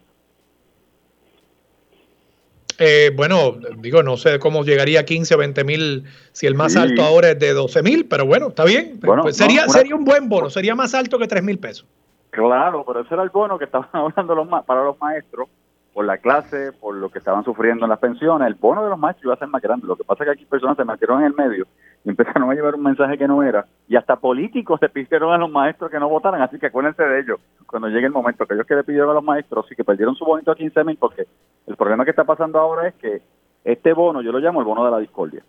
[2.78, 6.76] Eh, bueno, digo, no sé cómo llegaría a 15 o 20 mil si el más
[6.76, 9.00] alto ahora es de 12 mil, pero bueno, está bien.
[9.00, 11.86] Pues sería, sería un buen bono, sería más alto que 3 mil pesos.
[12.28, 15.48] Claro, pero ese era el bono que estaban hablando los, para los maestros
[15.94, 18.46] por la clase, por lo que estaban sufriendo en las pensiones.
[18.46, 19.86] El bono de los maestros iba a ser más grande.
[19.86, 21.66] Lo que pasa es que aquí personas se metieron en el medio
[22.04, 23.66] y empezaron a llevar un mensaje que no era.
[23.88, 26.40] Y hasta políticos le pidieron a los maestros que no votaran.
[26.42, 28.46] Así que acuérdense de ellos cuando llegue el momento.
[28.46, 30.84] Que ellos que le pidieron a los maestros y que perdieron su bonito a 15
[30.84, 31.26] mil porque
[31.66, 33.22] el problema que está pasando ahora es que
[33.64, 35.42] este bono, yo lo llamo el bono de la discordia.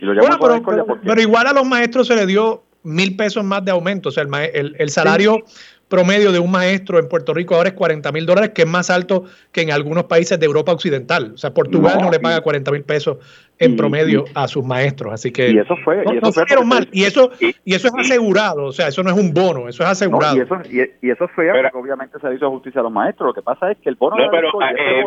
[0.00, 3.44] Y lo llamo bueno, pero, pero, igual a los maestros se le dio mil pesos
[3.44, 4.10] más de aumento.
[4.10, 5.42] O sea, el, el, salario
[5.88, 8.90] promedio de un maestro en Puerto Rico ahora es 40 mil dólares, que es más
[8.90, 11.32] alto que en algunos países de Europa Occidental.
[11.34, 13.18] O sea, Portugal no, le paga 40 mil pesos
[13.58, 15.12] en promedio a sus maestros.
[15.12, 16.88] Así que y eso fue, y eso fue mal.
[16.92, 19.88] Y eso, y eso es asegurado, o sea, eso no es un bono, eso es
[19.88, 20.36] asegurado.
[20.36, 20.56] y, eso,
[21.02, 23.28] y, eso fue, porque obviamente se le hizo justicia a los maestros.
[23.28, 24.16] Lo que pasa es que el bono...
[24.16, 25.04] No, pero, este eh,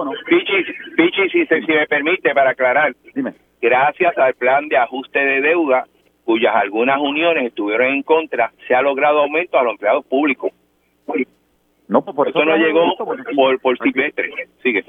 [0.98, 3.34] Pichi, si, si me permite, para aclarar, Dime.
[3.62, 5.86] gracias al plan de ajuste de deuda,
[6.26, 10.52] cuyas algunas uniones estuvieron en contra, se ha logrado aumento a los empleados públicos.
[11.92, 14.30] No, pues por eso, no llegó por, por silvestre.
[14.64, 14.86] Sigue.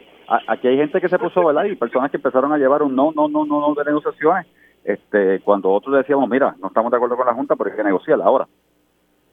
[0.46, 1.64] Aquí hay gente que se puso, ¿verdad?
[1.64, 4.46] Y personas que empezaron a llevar un no, no, no, no, no de negociaciones.
[4.84, 7.82] Este, cuando otros decíamos, mira, no estamos de acuerdo con la Junta, pero hay que
[7.82, 8.46] negociarla ahora.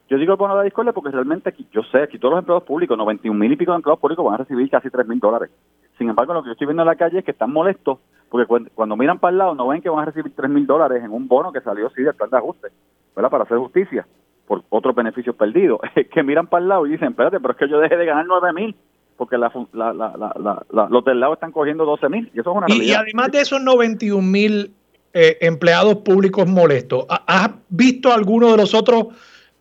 [0.08, 2.38] Yo digo el bono de la discordia porque realmente aquí, yo sé, aquí todos los
[2.40, 5.20] empleados públicos, 91 mil y pico de empleados públicos van a recibir casi 3 mil
[5.20, 5.50] dólares.
[5.96, 8.68] Sin embargo, lo que yo estoy viendo en la calle es que están molestos porque
[8.74, 11.12] cuando, miran para el lado no ven que van a recibir 3 mil dólares en
[11.12, 12.68] un bono que salió sí del plan de ajuste,
[13.14, 13.30] ¿verdad?
[13.30, 14.04] Para hacer justicia
[14.50, 15.78] por otros beneficios perdidos.
[16.12, 18.26] que miran para el lado y dicen, espérate, pero es que yo dejé de ganar
[18.26, 18.74] 9 mil
[19.16, 19.52] porque la,
[20.88, 22.30] los del lado están cogiendo 12 mil.
[22.34, 24.72] Y eso es una y, además de esos 91 mil
[25.12, 29.08] eh, empleados públicos molestos, ¿has visto alguno de los otros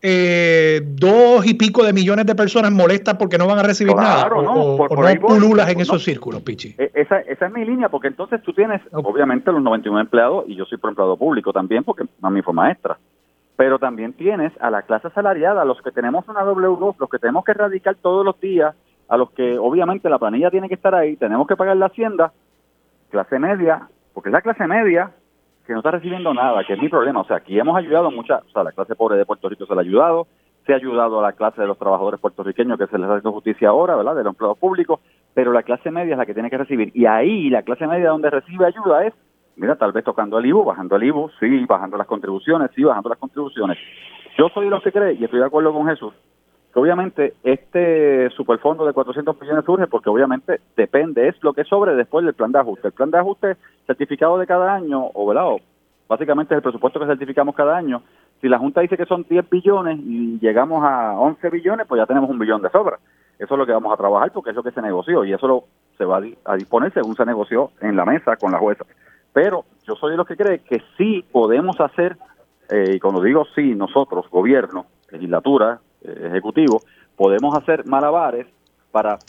[0.02, 4.28] eh, dos y pico de millones de personas molestas porque no van a recibir nada?
[4.30, 6.74] No, o, por, no pululas en esos círculos, Pichi.
[6.78, 10.56] E, esa, esa es mi línea, porque entonces tú tienes, obviamente, los 91 empleados, y
[10.56, 12.98] yo soy por empleado público también, porque a mí fue maestra
[13.60, 17.20] pero también tienes a la clase asalariada, a los que tenemos una W2, los que
[17.20, 18.74] tenemos que erradicar todos los días,
[19.10, 22.32] a los que obviamente la planilla tiene que estar ahí, tenemos que pagar la hacienda,
[23.10, 25.12] clase media, porque es la clase media
[25.68, 27.20] que no está recibiendo nada, que es mi problema.
[27.20, 29.74] O sea, aquí hemos ayudado mucha, o sea, la clase pobre de Puerto Rico se
[29.74, 30.28] le ha ayudado,
[30.66, 33.34] se ha ayudado a la clase de los trabajadores puertorriqueños que se les ha hecho
[33.34, 34.16] justicia ahora, ¿verdad?
[34.16, 35.02] De los empleados públicos,
[35.34, 36.94] pero la clase media es la que tiene que recibir.
[36.94, 39.14] Y ahí la clase media donde recibe ayuda es
[39.60, 43.10] Mira, tal vez tocando el IVU, bajando el IVU, sí, bajando las contribuciones, sí, bajando
[43.10, 43.78] las contribuciones.
[44.38, 46.14] Yo soy de los que cree, y estoy de acuerdo con Jesús,
[46.74, 51.94] que obviamente este superfondo de 400 millones surge porque obviamente depende, es lo que sobre
[51.96, 52.88] después del plan de ajuste.
[52.88, 55.58] El plan de ajuste certificado de cada año, o velado,
[56.08, 58.02] básicamente es el presupuesto que certificamos cada año.
[58.40, 62.06] Si la Junta dice que son 10 billones y llegamos a 11 billones, pues ya
[62.06, 62.98] tenemos un billón de sobra.
[63.38, 65.48] Eso es lo que vamos a trabajar porque es lo que se negoció y eso
[65.50, 65.64] lo,
[65.98, 68.86] se va a disponer según se negoció en la mesa con la jueza.
[69.34, 72.18] Pero yo soy de los que cree que sí podemos hacer,
[72.70, 76.82] eh, y cuando digo sí, nosotros, gobierno, legislatura, eh, ejecutivo,
[77.16, 78.48] podemos hacer malabares
[78.92, 79.20] para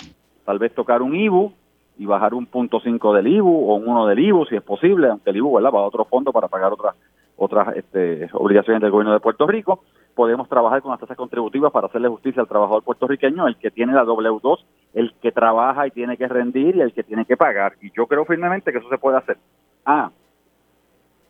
[0.45, 1.53] tal vez tocar un IBU
[1.99, 5.09] y bajar un punto cinco del IBU o un uno del IBU si es posible,
[5.09, 6.95] aunque el IBU va a otro fondo para pagar otras
[7.41, 9.83] otras este, obligaciones del gobierno de Puerto Rico.
[10.15, 13.95] Podemos trabajar con las tasas contributivas para hacerle justicia al trabajador puertorriqueño, el que tiene
[13.95, 14.59] la W2,
[14.93, 17.77] el que trabaja y tiene que rendir y el que tiene que pagar.
[17.81, 19.39] Y yo creo firmemente que eso se puede hacer.
[19.93, 20.13] Ah,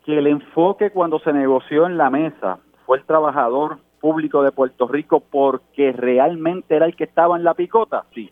[0.05, 4.87] que el enfoque cuando se negoció en la mesa fue el trabajador público de Puerto
[4.87, 8.05] Rico porque realmente era el que estaba en la picota.
[8.13, 8.29] Sí,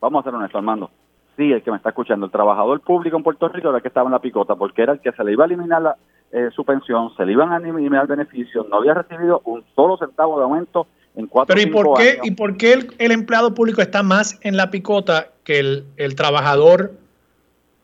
[0.00, 0.90] vamos a ser honestos, Armando.
[1.36, 3.88] Sí, el que me está escuchando, el trabajador público en Puerto Rico era el que
[3.88, 5.96] estaba en la picota porque era el que se le iba a eliminar la,
[6.32, 10.38] eh, su pensión, se le iban a eliminar beneficios, no había recibido un solo centavo
[10.38, 14.02] de aumento en cuatro Pero ¿y por qué, ¿y por qué el, empleado público está
[14.02, 16.92] más en la picota que el, el trabajador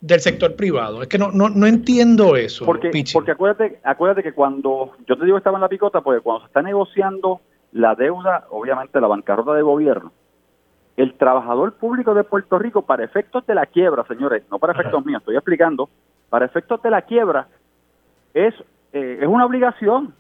[0.05, 1.01] del sector privado.
[1.01, 2.67] Es que no, no, no entiendo eso.
[2.67, 6.21] Porque, porque acuérdate, acuérdate que cuando yo te digo que estaba en la picota, porque
[6.21, 7.41] cuando se está negociando
[7.73, 10.13] la deuda, obviamente la bancarrota de gobierno,
[10.99, 15.05] el trabajador público de Puerto Rico, para efectos de la quiebra, señores, no para efectos
[15.07, 15.89] míos, estoy explicando,
[16.29, 17.49] para efectos de la quiebra,
[18.35, 18.55] es,
[18.93, 20.15] eh, es una obligación.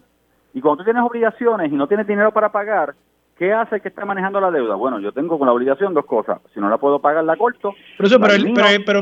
[0.54, 2.94] Y cuando tú tienes obligaciones y no tienes dinero para pagar,
[3.38, 4.76] ¿Qué hace que está manejando la deuda?
[4.76, 6.38] Bueno, yo tengo con la obligación dos cosas.
[6.52, 7.74] Si no la puedo pagar, la corto.
[7.96, 8.52] Pero, eso, pero, el,
[8.84, 9.00] pero,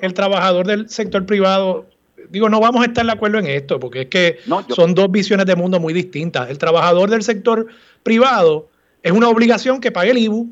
[0.00, 1.84] el, trabajador del sector privado,
[2.30, 5.44] digo, no vamos a estar de acuerdo en esto, porque es que son dos visiones
[5.44, 6.48] de mundo muy distintas.
[6.48, 7.66] El trabajador del sector
[8.02, 8.68] privado
[9.02, 10.48] es una obligación que pague el IBU.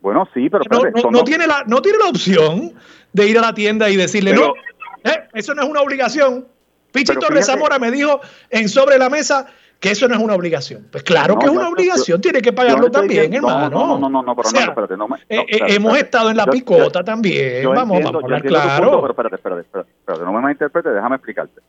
[0.00, 0.62] Bueno, sí, pero...
[1.10, 2.74] no, tiene la, no tiene la opción
[3.12, 4.54] de ir a la tienda y decirle, no,
[5.02, 6.46] eh, eso no es una obligación.
[6.92, 8.20] Pichito Torres Zamora me dijo
[8.50, 9.46] en sobre la mesa
[9.80, 10.86] que eso no es una obligación.
[10.90, 13.70] Pues claro que es una obligación, tiene que pagarlo también, hermano.
[13.70, 17.04] No, no, no, no, pero no, espérate, no, eh, eh, hemos estado en la picota
[17.04, 19.00] también, vamos, a hablar claro.
[19.00, 21.60] pero espérate, espérate, espérate, no me malinterpretes, déjame explicarte.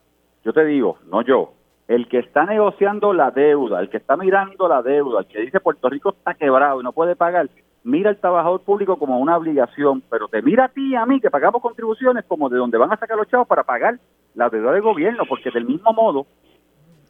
[0.44, 1.54] Yo te digo, no yo,
[1.88, 5.60] el que está negociando la deuda, el que está mirando la deuda, el que dice
[5.60, 7.50] Puerto Rico está quebrado y no puede pagar,
[7.84, 11.20] mira al trabajador público como una obligación, pero te mira a ti y a mí
[11.20, 14.00] que pagamos contribuciones como de donde van a sacar los chavos para pagar
[14.36, 16.26] la deuda del gobierno, porque del mismo modo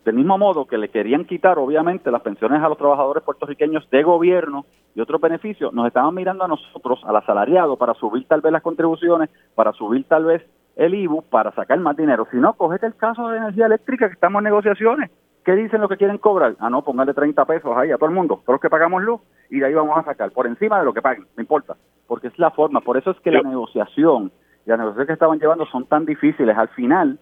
[0.05, 4.03] del mismo modo que le querían quitar, obviamente, las pensiones a los trabajadores puertorriqueños de
[4.03, 8.51] gobierno y otros beneficios, nos estaban mirando a nosotros, al asalariado, para subir tal vez
[8.51, 10.43] las contribuciones, para subir tal vez
[10.75, 12.27] el IBU, para sacar más dinero.
[12.31, 15.11] Si no, cogete el caso de energía eléctrica, que estamos en negociaciones.
[15.43, 16.55] ¿Qué dicen los que quieren cobrar?
[16.59, 19.21] Ah, no, póngale 30 pesos ahí a todo el mundo, todos los que pagamos luz,
[19.49, 21.75] y de ahí vamos a sacar, por encima de lo que paguen, no importa,
[22.07, 22.81] porque es la forma.
[22.81, 24.31] Por eso es que la negociación
[24.65, 26.57] y las negociaciones que estaban llevando son tan difíciles.
[26.57, 27.19] Al final,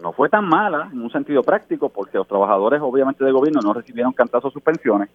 [0.00, 3.72] no fue tan mala en un sentido práctico porque los trabajadores obviamente del gobierno no
[3.72, 5.08] recibieron cantazos sus pensiones.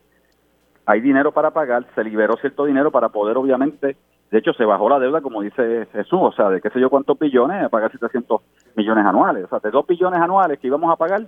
[0.85, 3.97] Hay dinero para pagar, se liberó cierto dinero para poder obviamente,
[4.31, 6.89] de hecho se bajó la deuda como dice Jesús, o sea, de qué sé yo
[6.89, 8.41] cuántos billones, a pagar 700
[8.75, 11.21] millones anuales, o sea, de 2 billones anuales que íbamos a pagar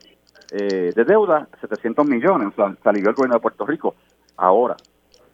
[0.51, 2.75] eh, de deuda, 700 millones, o el
[3.13, 3.95] gobierno de Puerto Rico.
[4.37, 4.75] Ahora,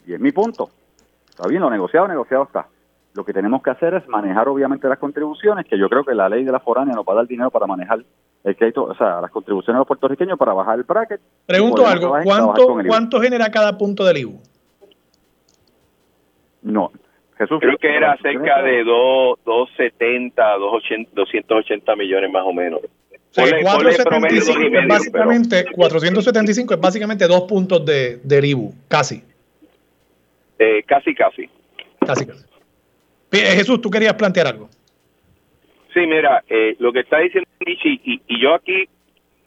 [0.05, 0.69] y es mi punto,
[1.29, 2.67] está bien, lo negociado, negociado está
[3.17, 6.29] lo que tenemos que hacer es manejar obviamente las contribuciones, que yo creo que la
[6.29, 8.03] ley de la foránea nos va a dar dinero para manejar
[8.43, 11.19] el crédito, o sea, las contribuciones de los puertorriqueños para bajar el bracket.
[11.47, 14.39] Pregunto algo, ¿cuánto, ¿cuánto genera cada punto del IBU?
[16.61, 16.91] No,
[17.39, 17.57] Jesús.
[17.59, 20.57] Creo que era cerca de 270,
[21.15, 22.81] 280 millones más o menos.
[23.31, 29.23] Sí, 475 es básicamente, 475 es básicamente dos puntos de, del IBU, casi.
[30.59, 31.49] Eh, casi, casi.
[32.05, 32.56] Casi, casi.
[33.31, 34.69] Jesús, tú querías plantear algo.
[35.93, 38.87] Sí, mira, eh, lo que está diciendo Michi, y, yo aquí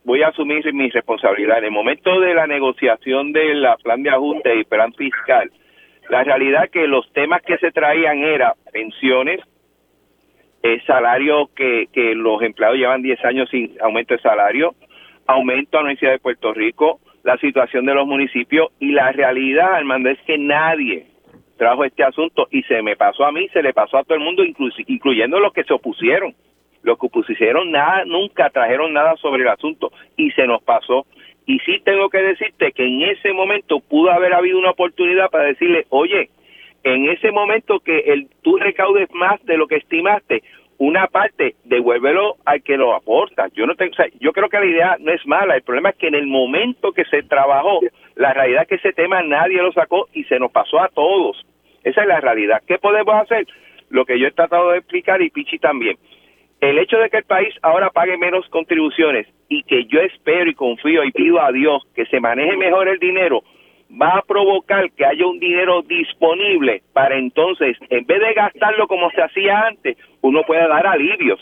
[0.04, 1.58] voy a asumir mi responsabilidad.
[1.58, 5.50] En el momento de la negociación del plan de ajuste y plan fiscal,
[6.08, 9.40] la realidad que los temas que se traían eran pensiones,
[10.62, 14.74] el salario que, que los empleados llevan 10 años sin aumento de salario,
[15.26, 19.74] aumento a la Universidad de Puerto Rico, la situación de los municipios y la realidad,
[19.74, 21.06] Armando, es que nadie
[21.60, 24.24] trajo este asunto y se me pasó a mí, se le pasó a todo el
[24.24, 24.42] mundo,
[24.86, 26.34] incluyendo los que se opusieron.
[26.82, 31.04] Los que opusieron nada, nunca trajeron nada sobre el asunto y se nos pasó.
[31.44, 35.44] Y sí tengo que decirte que en ese momento pudo haber habido una oportunidad para
[35.44, 36.30] decirle, oye,
[36.82, 40.42] en ese momento que el, tú recaudes más de lo que estimaste,
[40.78, 43.48] una parte devuélvelo al que lo aporta.
[43.52, 46.08] Yo no tengo, yo creo que la idea no es mala, el problema es que
[46.08, 47.80] en el momento que se trabajó,
[48.14, 51.44] la realidad es que ese tema nadie lo sacó y se nos pasó a todos.
[51.84, 52.62] Esa es la realidad.
[52.66, 53.46] ¿Qué podemos hacer?
[53.88, 55.96] Lo que yo he tratado de explicar y Pichi también.
[56.60, 60.54] El hecho de que el país ahora pague menos contribuciones y que yo espero y
[60.54, 63.42] confío y pido a Dios que se maneje mejor el dinero,
[63.90, 69.10] va a provocar que haya un dinero disponible para entonces, en vez de gastarlo como
[69.10, 71.40] se hacía antes, uno pueda dar alivios.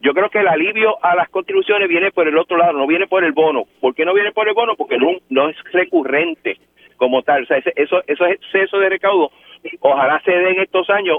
[0.00, 3.08] Yo creo que el alivio a las contribuciones viene por el otro lado, no viene
[3.08, 3.64] por el bono.
[3.80, 4.76] ¿Por qué no viene por el bono?
[4.76, 6.58] Porque no, no es recurrente
[6.96, 7.42] como tal.
[7.42, 9.32] O sea, eso, eso es exceso de recaudo.
[9.80, 11.18] Ojalá se den estos años,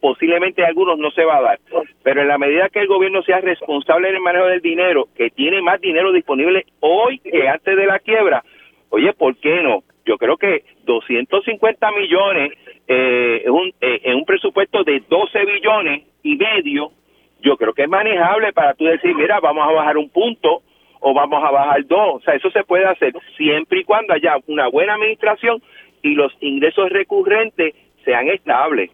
[0.00, 1.58] posiblemente algunos no se va a dar.
[2.02, 5.30] Pero en la medida que el gobierno sea responsable en el manejo del dinero, que
[5.30, 8.44] tiene más dinero disponible hoy que antes de la quiebra,
[8.90, 9.82] oye, ¿por qué no?
[10.06, 12.52] yo creo que 250 millones
[12.86, 16.92] eh, un, eh, en un presupuesto de 12 billones y medio,
[17.42, 20.62] yo creo que es manejable para tú decir, mira, vamos a bajar un punto
[21.00, 22.14] o vamos a bajar dos.
[22.14, 25.60] O sea, eso se puede hacer siempre y cuando haya una buena administración
[26.06, 28.90] y los ingresos recurrentes sean estables.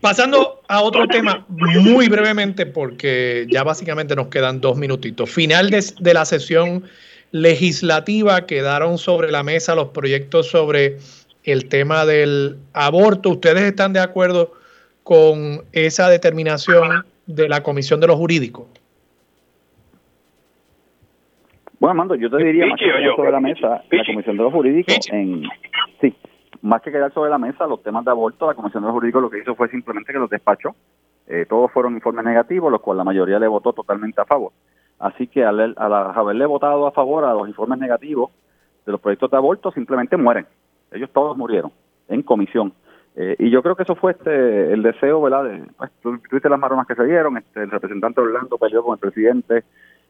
[0.00, 5.30] Pasando a otro tema muy brevemente, porque ya básicamente nos quedan dos minutitos.
[5.30, 6.84] Final de la sesión
[7.32, 10.98] legislativa quedaron sobre la mesa los proyectos sobre
[11.42, 13.30] el tema del aborto.
[13.30, 14.52] ¿Ustedes están de acuerdo
[15.02, 18.66] con esa determinación de la Comisión de los Jurídicos?
[21.84, 24.52] Bueno, Armando, yo te diría más que quedar sobre la mesa la Comisión de los
[24.54, 25.42] Jurídicos en
[26.00, 26.16] sí,
[26.62, 29.20] más que quedar sobre la mesa los temas de aborto, la Comisión de los Jurídicos
[29.20, 30.74] lo que hizo fue simplemente que los despachó.
[31.26, 34.52] Eh, todos fueron informes negativos, los cuales la mayoría le votó totalmente a favor.
[34.98, 38.30] Así que al, haberle votado a favor a los informes negativos
[38.86, 40.46] de los proyectos de aborto, simplemente mueren.
[40.90, 41.70] Ellos todos murieron
[42.08, 42.72] en comisión.
[43.14, 45.44] Eh, y yo creo que eso fue este el deseo, ¿verdad?
[45.44, 49.00] De, pues, tuviste las marronas que se dieron, este, el representante Orlando peleó con el
[49.00, 49.64] presidente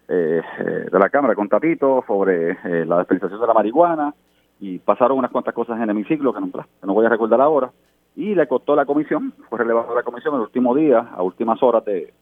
[0.09, 4.15] eh, eh, de la Cámara, con Tatito, sobre la despenalización de la marihuana,
[4.61, 7.71] y pasaron unas cuantas cosas en el hemiciclo que no, voy a recordar ahora,
[8.17, 11.85] y le costó la comisión, fue relevado la comisión el último día, a últimas horas
[11.85, 12.13] de,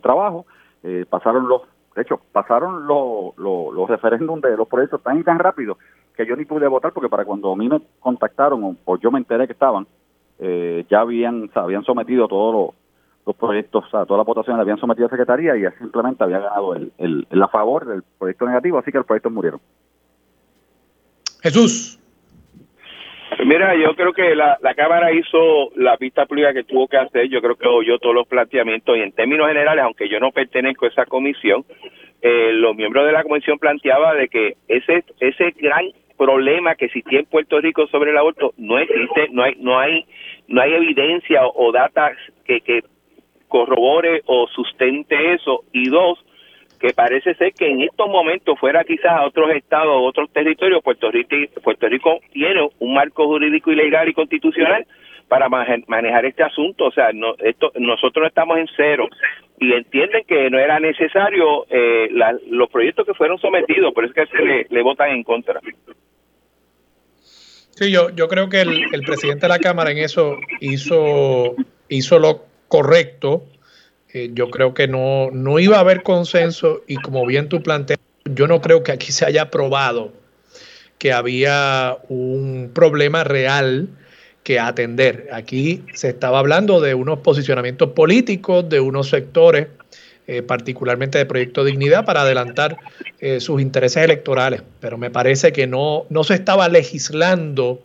[0.00, 0.46] trabajo,
[1.08, 1.62] pasaron los
[1.94, 5.76] de hecho, pasaron los referéndums de los proyectos tan tan rápido
[6.16, 9.18] que yo ni pude votar porque para cuando a mí me contactaron o, yo me
[9.18, 9.86] enteré que estaban,
[10.38, 12.81] eh, ya habían, habían sometido todos los,
[13.38, 16.74] proyectos, o sea, toda la votación la habían sometido a Secretaría y simplemente había ganado
[16.74, 19.60] el, el, el a favor del proyecto negativo, así que los proyectos murieron.
[21.42, 21.98] Jesús.
[23.44, 27.28] Mira, yo creo que la, la Cámara hizo la vista pública que tuvo que hacer,
[27.28, 30.84] yo creo que oyó todos los planteamientos y en términos generales, aunque yo no pertenezco
[30.84, 31.64] a esa comisión,
[32.20, 37.20] eh, los miembros de la comisión planteaba de que ese ese gran problema que existía
[37.20, 40.06] en Puerto Rico sobre el aborto no existe, no hay no hay
[40.46, 42.12] no hay evidencia o, o data
[42.44, 42.82] que, que
[43.52, 46.18] corrobore o sustente eso y dos
[46.80, 50.82] que parece ser que en estos momentos fuera quizás a otros estados o otros territorios,
[50.82, 54.86] Puerto Rico, Puerto Rico tiene un marco jurídico y legal y constitucional
[55.28, 56.86] para manejar este asunto.
[56.86, 59.08] O sea, no, esto, nosotros estamos en cero
[59.60, 62.08] y entienden que no era necesario eh,
[62.48, 65.60] los proyectos que fueron sometidos, por eso es que se le, votan en contra.
[67.70, 71.54] Sí, yo, yo creo que el, el presidente de la Cámara en eso hizo,
[71.88, 73.44] hizo lo correcto
[74.14, 78.00] eh, yo creo que no, no iba a haber consenso y como bien tú planteas,
[78.24, 80.10] yo no creo que aquí se haya probado
[80.96, 83.90] que había un problema real
[84.42, 85.28] que atender.
[85.32, 89.66] Aquí se estaba hablando de unos posicionamientos políticos, de unos sectores,
[90.26, 92.78] eh, particularmente de Proyecto Dignidad, para adelantar
[93.20, 97.82] eh, sus intereses electorales, pero me parece que no, no se estaba legislando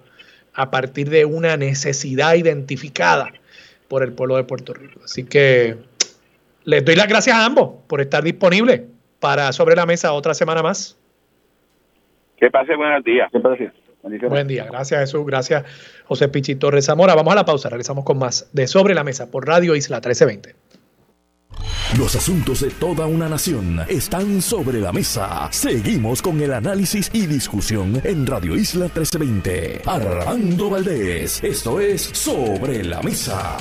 [0.53, 3.33] a partir de una necesidad identificada
[3.88, 5.01] por el pueblo de Puerto Rico.
[5.03, 5.77] Así que
[6.63, 8.81] les doy las gracias a ambos por estar disponibles
[9.19, 10.97] para Sobre la Mesa otra semana más.
[12.38, 13.31] Que pase buenos días.
[14.29, 14.65] Buen día.
[14.65, 15.25] Gracias Jesús.
[15.25, 15.63] Gracias
[16.05, 17.15] José Pichito Rezamora.
[17.15, 17.69] Vamos a la pausa.
[17.69, 20.76] Regresamos con más de Sobre la Mesa por Radio Isla 1320.
[21.97, 25.49] Los asuntos de toda una nación están sobre la mesa.
[25.51, 29.82] Seguimos con el análisis y discusión en Radio Isla 1320.
[29.86, 31.43] Armando Valdés.
[31.43, 33.58] Esto es Sobre la Mesa.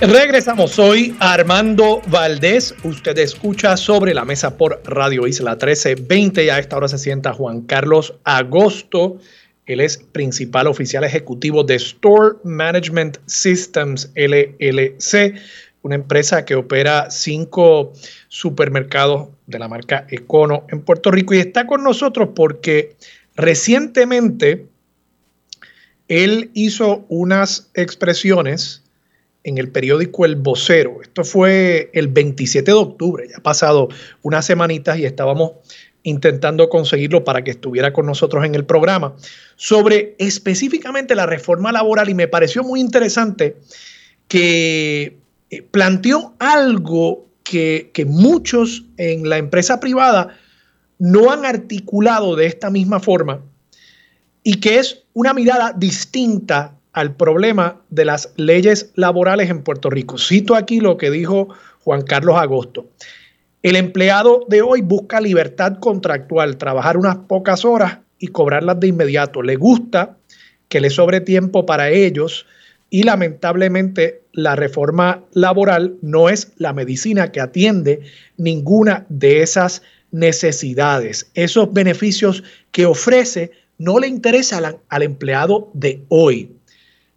[0.00, 2.72] Regresamos, soy Armando Valdés.
[2.84, 7.32] Usted escucha sobre la mesa por Radio Isla 1320 y a esta hora se sienta
[7.32, 9.18] Juan Carlos Agosto.
[9.68, 15.38] Él es principal oficial ejecutivo de Store Management Systems LLC,
[15.82, 17.92] una empresa que opera cinco
[18.28, 22.96] supermercados de la marca Econo en Puerto Rico y está con nosotros porque
[23.36, 24.66] recientemente
[26.08, 28.82] él hizo unas expresiones
[29.44, 31.00] en el periódico El Vocero.
[31.02, 33.88] Esto fue el 27 de octubre, ya ha pasado
[34.22, 35.52] unas semanitas y estábamos
[36.08, 39.14] intentando conseguirlo para que estuviera con nosotros en el programa,
[39.56, 43.56] sobre específicamente la reforma laboral y me pareció muy interesante
[44.26, 45.16] que
[45.50, 50.36] eh, planteó algo que, que muchos en la empresa privada
[50.98, 53.42] no han articulado de esta misma forma
[54.42, 60.18] y que es una mirada distinta al problema de las leyes laborales en Puerto Rico.
[60.18, 61.48] Cito aquí lo que dijo
[61.84, 62.88] Juan Carlos Agosto.
[63.62, 69.42] El empleado de hoy busca libertad contractual, trabajar unas pocas horas y cobrarlas de inmediato.
[69.42, 70.16] Le gusta
[70.68, 72.46] que le sobre tiempo para ellos
[72.90, 78.02] y lamentablemente la reforma laboral no es la medicina que atiende
[78.36, 79.82] ninguna de esas
[80.12, 81.30] necesidades.
[81.34, 86.52] Esos beneficios que ofrece no le interesan al, empleado de hoy.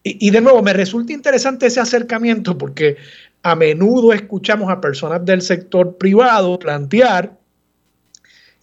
[0.03, 2.97] Y, de nuevo, me resulta interesante ese acercamiento porque
[3.43, 7.37] a menudo escuchamos a personas del sector privado plantear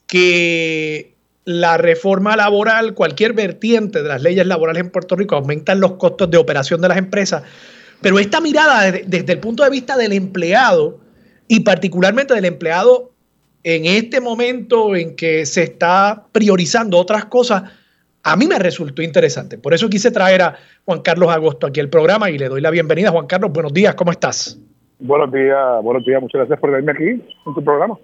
[0.07, 5.93] que la reforma laboral, cualquier vertiente de las leyes laborales en Puerto Rico aumentan los
[5.93, 7.43] costos de operación de las empresas,
[8.01, 11.01] pero esta mirada desde, el punto de vista del empleado
[11.49, 13.13] y particularmente del empleado
[13.65, 17.65] en este momento en que se está priorizando otras cosas,
[18.23, 19.59] a mí me resultó interesante.
[19.59, 22.71] Por eso quise traer a Juan Carlos Agosto aquí al programa y le doy la
[22.71, 23.11] bienvenida.
[23.11, 24.59] Juan Carlos, buenos días, ¿cómo estás?
[25.01, 27.97] Buenos días, buenos días, muchas gracias por venirme aquí en tu programa.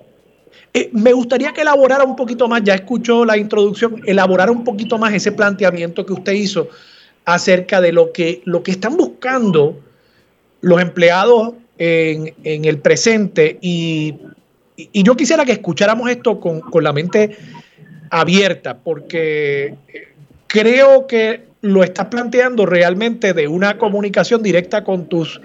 [0.72, 4.96] Eh, me gustaría que elaborara un poquito más, ya escuchó la introducción, elaborara un poquito
[4.96, 6.68] más ese planteamiento que usted hizo
[7.24, 9.76] acerca de lo que, lo que están buscando
[10.60, 14.14] los empleados en, el presente y,
[14.92, 17.36] yo quisiera que escucháramos esto con, con la mente
[18.10, 20.08] abierta, porque eh,
[20.46, 25.40] creo que lo estás planteando realmente de una comunicación directa con tus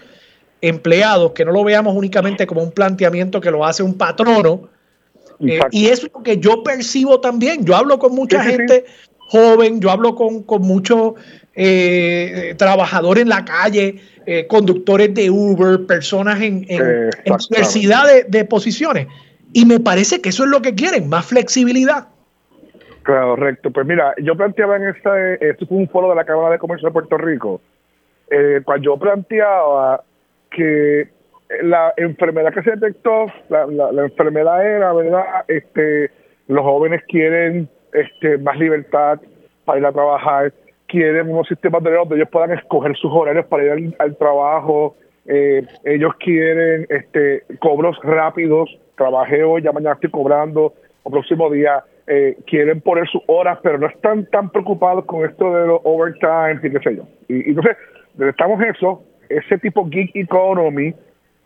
[0.61, 4.69] empleados, que no lo veamos únicamente como un planteamiento que lo hace un patrono.
[5.39, 7.65] Eh, y eso es lo que yo percibo también.
[7.65, 8.85] Yo hablo con mucha gente
[9.17, 11.13] joven, yo hablo con, con muchos
[11.55, 14.01] eh, trabajadores en la calle,
[14.47, 17.09] conductores de Uber, personas en, en,
[17.49, 19.07] diversidad de, de posiciones.
[19.53, 22.07] Y me parece que eso es lo que quieren, más flexibilidad.
[23.09, 26.59] Correcto, pues mira, yo planteaba en este, esto fue un foro de la Cámara de
[26.59, 27.59] Comercio de Puerto Rico,
[28.29, 30.03] eh, cuando yo planteaba
[30.51, 31.09] que
[31.63, 35.23] la enfermedad que se detectó, la, la, enfermedad era, ¿verdad?
[35.47, 36.11] Este,
[36.47, 39.19] los jóvenes quieren este, más libertad
[39.65, 40.53] para ir a trabajar,
[40.87, 44.95] quieren unos sistemas de donde ellos puedan escoger sus horarios para ir al, trabajo,
[45.25, 50.73] eh, ellos quieren este, cobros rápidos, trabajé hoy, ya mañana estoy cobrando,
[51.05, 55.53] el próximo día eh, quieren poner sus horas, pero no están tan preocupados con esto
[55.53, 57.03] de los overtime y qué sé yo.
[57.27, 57.77] Y, entonces,
[58.19, 60.93] estamos eso, ese tipo gig economy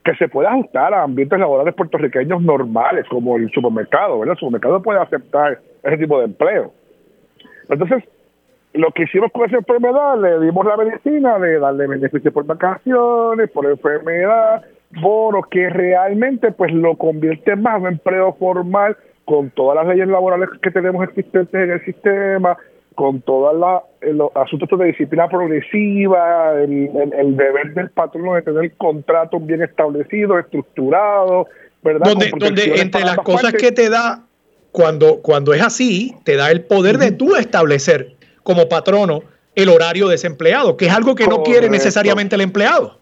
[0.03, 4.33] que se puede ajustar a ambientes laborales puertorriqueños normales, como el supermercado, ¿verdad?
[4.33, 6.73] El supermercado puede aceptar ese tipo de empleo.
[7.69, 8.03] Entonces,
[8.73, 13.49] lo que hicimos con esa enfermedad, le dimos la medicina de darle beneficios por vacaciones,
[13.51, 14.63] por enfermedad,
[15.01, 20.07] bonos, que realmente pues lo convierte más en un empleo formal con todas las leyes
[20.07, 22.57] laborales que tenemos existentes en el sistema,
[22.95, 23.55] con todos
[24.01, 31.47] los asuntos de disciplina progresiva, el, deber del patrono de tener contratos bien establecidos, estructurados,
[31.83, 32.07] ¿verdad?
[32.07, 34.23] Donde, entre las cosas que te da,
[34.71, 39.23] cuando, cuando es así, te da el poder de tú establecer como patrono
[39.55, 42.99] el horario de ese empleado, que es algo que no quiere necesariamente el empleado.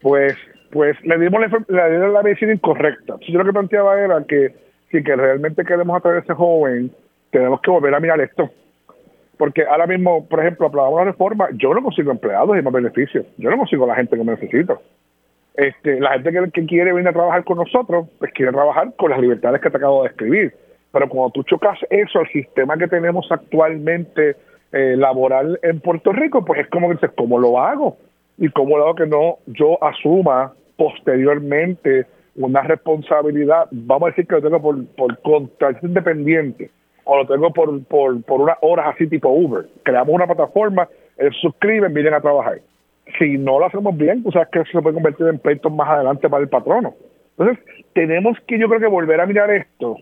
[0.00, 0.34] Pues,
[0.70, 3.16] pues le dimos la, la medicina incorrecta.
[3.28, 4.54] Yo lo que planteaba era que
[4.90, 6.90] si que realmente queremos atraer a ese joven,
[7.30, 8.50] tenemos que volver a mirar esto.
[9.42, 13.26] Porque ahora mismo, por ejemplo, aprobamos la reforma, yo no consigo empleados y más beneficios.
[13.38, 14.80] Yo no consigo la gente que me necesito.
[15.54, 19.18] Este, la gente que, quiere venir a trabajar con nosotros, pues quiere trabajar con las
[19.18, 20.54] libertades que te acabo de escribir.
[20.92, 24.36] Pero cuando tú chocas eso al sistema que tenemos actualmente
[24.70, 27.96] eh, laboral en Puerto Rico, pues es como que dices, ¿cómo lo hago?
[28.38, 32.06] Y cómo lo hago que no yo asuma posteriormente
[32.36, 36.70] una responsabilidad, vamos a decir que lo tengo por, por contratación independiente
[37.04, 39.66] o lo tengo por, por, por unas horas así tipo Uber.
[39.82, 40.88] Creamos una plataforma,
[41.18, 42.60] ellos suscriben, vienen a trabajar.
[43.18, 45.88] si no lo hacemos bien, tú sabes que eso se puede convertir en pleitos más
[45.88, 46.94] adelante para el patrono.
[47.38, 47.64] Entonces,
[47.94, 49.96] tenemos que yo creo que volver a mirar esto,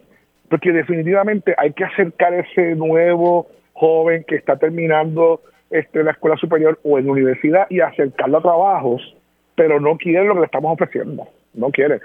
[0.49, 5.41] porque definitivamente hay que acercar ese nuevo joven que está terminando
[5.71, 9.17] este, la escuela superior o en la universidad y acercarlo a trabajos,
[9.55, 12.01] pero no quiere lo que le estamos ofreciendo, no quiere.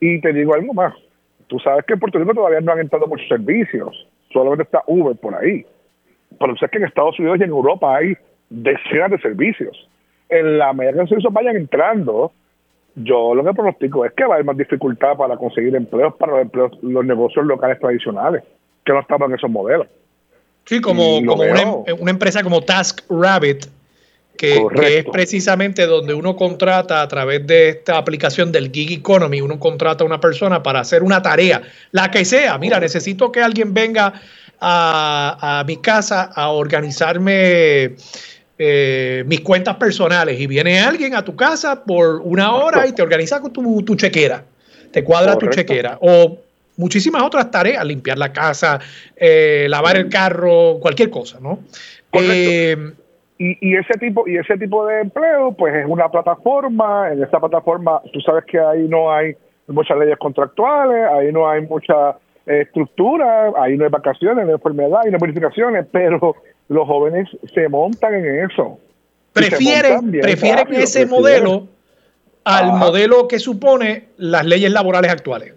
[0.00, 0.94] Y te digo algo más,
[1.46, 5.16] tú sabes que en Puerto Rico todavía no han entrado muchos servicios, solamente está Uber
[5.16, 5.64] por ahí,
[6.38, 8.14] pero sabes que en Estados Unidos y en Europa hay
[8.50, 9.88] decenas de servicios.
[10.28, 12.32] En la medida que los servicios vayan entrando,
[12.96, 16.32] yo lo que pronostico es que va a haber más dificultad para conseguir empleos para
[16.32, 18.42] los, empleos, los negocios locales tradicionales,
[18.84, 19.86] que no estamos en esos modelos.
[20.64, 23.66] Sí, como, como una, una, empresa como Task Rabbit,
[24.36, 24.66] que,
[24.98, 30.04] es precisamente donde uno contrata a través de esta aplicación del Gig Economy, uno contrata
[30.04, 31.62] a una persona para hacer una tarea,
[31.92, 32.58] la que sea.
[32.58, 34.14] Mira, necesito que alguien venga
[34.60, 37.96] a, a mi casa a organizarme
[38.56, 43.02] eh, mis cuentas personales y viene alguien a tu casa por una hora y te
[43.02, 44.44] organiza con tu, tu chequera,
[44.92, 45.98] te cuadra tu chequera.
[46.00, 46.38] O
[46.76, 48.78] muchísimas otras tareas, limpiar la casa,
[49.16, 51.64] eh, lavar el carro, cualquier cosa, ¿no?
[52.12, 52.92] Eh,
[53.38, 57.12] y, y, ese tipo y ese tipo de empleo, pues es una plataforma.
[57.12, 59.34] En esa plataforma, tú sabes que ahí no hay
[59.66, 62.16] muchas leyes contractuales, ahí no hay mucha
[62.46, 66.36] estructura, ahí no hay vacaciones, no hay enfermedad, y no hay bonificaciones, pero
[66.68, 68.78] los jóvenes se montan en eso.
[69.32, 71.66] Prefieren, prefieren ese modelo
[72.44, 75.54] al modelo que supone las leyes laborales actuales.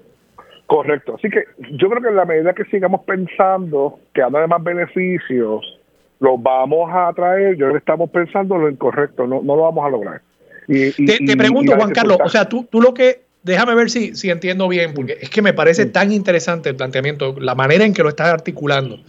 [0.66, 1.16] Correcto.
[1.16, 5.77] Así que yo creo que en la medida que sigamos pensando que de más beneficios,
[6.20, 9.90] los vamos a traer, yo que estamos pensando lo incorrecto, no, no lo vamos a
[9.90, 10.22] lograr.
[10.68, 14.30] Y, te, pregunto, Juan Carlos, o sea, tú, tú lo que, déjame ver si, si
[14.30, 18.04] entiendo bien, porque es que me parece tan interesante el planteamiento, la manera en que
[18.04, 19.00] lo estás articulando.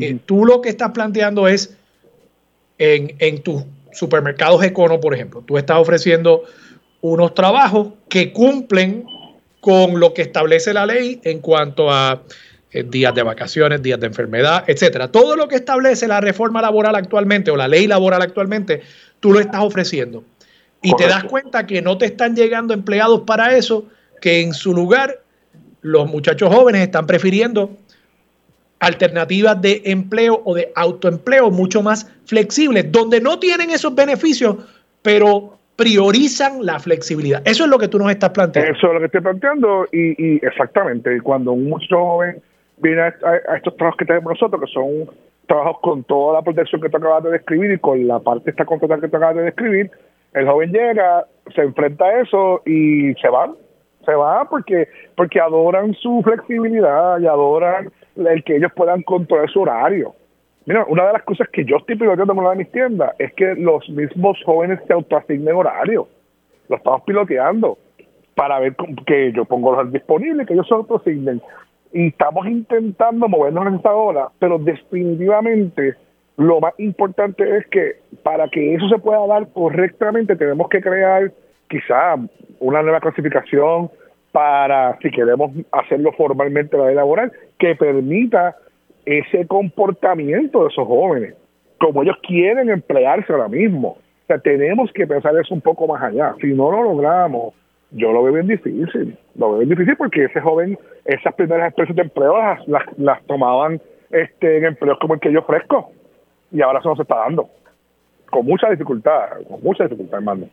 [0.00, 1.76] Eh, tú lo que estás planteando es
[2.78, 6.44] en, en tus supermercados Econo, por ejemplo, tú estás ofreciendo
[7.00, 9.04] unos trabajos que cumplen
[9.60, 12.22] con lo que establece la ley en cuanto a
[12.72, 15.10] días de vacaciones, días de enfermedad, etcétera.
[15.10, 18.82] Todo lo que establece la reforma laboral actualmente o la ley laboral actualmente,
[19.20, 20.22] tú lo estás ofreciendo.
[20.82, 23.86] Y te das cuenta que no te están llegando empleados para eso,
[24.20, 25.20] que en su lugar
[25.80, 27.76] los muchachos jóvenes están prefiriendo
[28.80, 34.56] alternativas de empleo o de autoempleo mucho más flexibles, donde no tienen esos beneficios,
[35.02, 37.42] pero priorizan la flexibilidad.
[37.44, 38.72] Eso es lo que tú nos estás planteando.
[38.72, 42.42] Eso es lo que estoy planteando y, exactamente, cuando un muchacho joven
[42.80, 43.12] viene a,
[43.56, 45.10] estos trabajos que tenemos nosotros, que son
[45.46, 48.64] trabajos con toda la protección que tú acabas de describir y con la parte esta
[48.64, 49.90] contratada que tú acabas de describir,
[50.34, 51.24] el joven llega,
[51.54, 53.50] se enfrenta a eso y se va,
[54.04, 59.62] se va porque porque adoran su flexibilidad y adoran el que ellos puedan controlar su
[59.62, 60.14] horario.
[60.66, 63.32] Mira, una de las cosas que yo estoy piloteando con una de mis tiendas es
[63.32, 66.08] que los mismos jóvenes se autoasignen horario.
[66.68, 67.78] Lo estamos piloteando
[68.34, 68.76] para ver
[69.06, 71.40] que yo pongo los disponibles, que ellos se autoasignen.
[71.92, 75.94] Y estamos intentando movernos en esta hora, pero definitivamente
[76.36, 81.32] lo más importante es que para que eso se pueda dar correctamente tenemos que crear
[81.68, 82.14] quizá
[82.60, 83.90] una nueva clasificación
[84.30, 88.56] para, si queremos hacerlo formalmente la ley laboral, que permita
[89.04, 91.34] ese comportamiento de esos jóvenes,
[91.78, 93.88] como ellos quieren emplearse ahora mismo.
[93.88, 96.34] O sea, tenemos que pensar eso un poco más allá.
[96.40, 97.54] Si no lo logramos,
[97.90, 99.16] yo lo veo bien difícil.
[99.36, 103.80] Lo veo bien difícil porque ese joven, esas primeras expresiones de empleo las, las, tomaban
[104.10, 105.92] este, en empleos como el que yo ofrezco.
[106.52, 107.48] Y ahora eso no se está dando.
[108.30, 110.48] Con mucha dificultad, con mucha dificultad, hermano.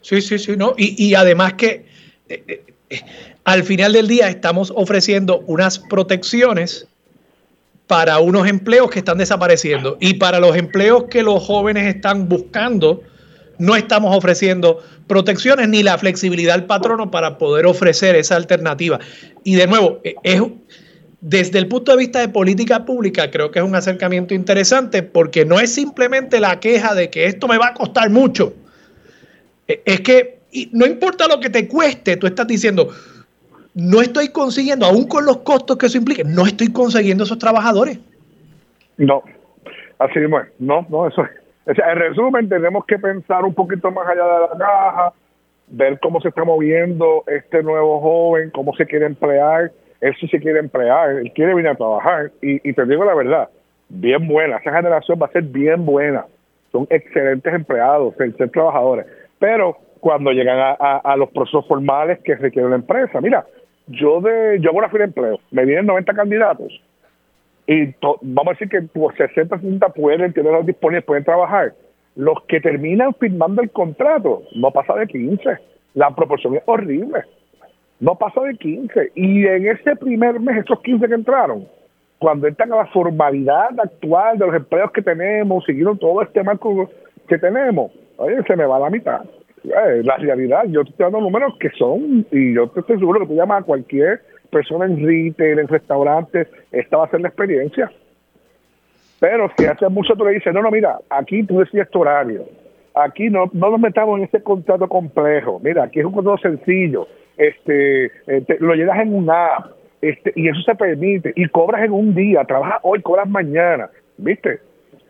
[0.00, 0.74] Sí, sí, sí, no.
[0.76, 1.84] Y, y además que
[2.28, 3.00] eh, eh, eh,
[3.44, 6.86] al final del día estamos ofreciendo unas protecciones
[7.86, 13.02] para unos empleos que están desapareciendo y para los empleos que los jóvenes están buscando,
[13.60, 18.98] no estamos ofreciendo protecciones ni la flexibilidad al patrono para poder ofrecer esa alternativa.
[19.44, 20.42] Y de nuevo, es,
[21.20, 25.44] desde el punto de vista de política pública, creo que es un acercamiento interesante porque
[25.44, 28.54] no es simplemente la queja de que esto me va a costar mucho.
[29.66, 30.38] Es que
[30.72, 32.88] no importa lo que te cueste, tú estás diciendo,
[33.74, 37.98] no estoy consiguiendo, aún con los costos que eso implique, no estoy consiguiendo esos trabajadores.
[38.96, 39.22] No,
[39.98, 41.39] así es, no, no, eso es.
[41.66, 45.12] O sea, en resumen, tenemos que pensar un poquito más allá de la caja,
[45.68, 49.70] ver cómo se está moviendo este nuevo joven, cómo se quiere emplear,
[50.00, 53.14] él sí se quiere emplear, él quiere venir a trabajar, y, y te digo la
[53.14, 53.48] verdad,
[53.88, 56.24] bien buena, esa generación va a ser bien buena,
[56.72, 59.06] son excelentes empleados, excelentes trabajadores,
[59.38, 63.20] pero cuando llegan a, los procesos formales que requiere la empresa.
[63.20, 63.44] Mira,
[63.86, 66.80] yo de yo hago una fila de empleo, me vienen 90 candidatos
[67.70, 71.72] y vamos a decir que por 60, 60 pueden tener disponibles, pueden trabajar.
[72.16, 75.56] los que terminan firmando el contrato no pasa de 15.
[75.94, 77.22] La proporción es horrible.
[78.00, 79.12] No pasa de 15.
[79.14, 81.68] Y en ese primer mes, esos 15 que entraron,
[82.18, 86.90] cuando entran a la formalidad actual de los empleos que tenemos, siguieron todo este marco
[87.28, 89.22] que tenemos, oye, se me va la mitad.
[89.62, 93.20] Eh, la realidad, yo te estoy dando números que son, y yo te estoy seguro
[93.20, 97.28] que tú llamas a cualquier persona en retail, en restaurantes, esta va a ser la
[97.28, 97.90] experiencia.
[99.20, 102.44] Pero si hace mucho tú le dices, no, no, mira, aquí tú decides tu horario,
[102.94, 107.06] aquí no, no nos metamos en ese contrato complejo, mira, aquí es un contrato sencillo,
[107.36, 111.92] este, eh, lo llevas en una app, este, y eso se permite, y cobras en
[111.92, 114.60] un día, trabajas hoy, cobras mañana, ¿viste?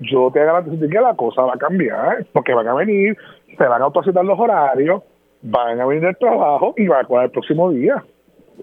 [0.01, 3.17] Yo te garantizo que la cosa va a cambiar, porque van a venir,
[3.57, 5.03] se van a autorizar los horarios,
[5.43, 8.03] van a venir el trabajo y va a cobrar el próximo día.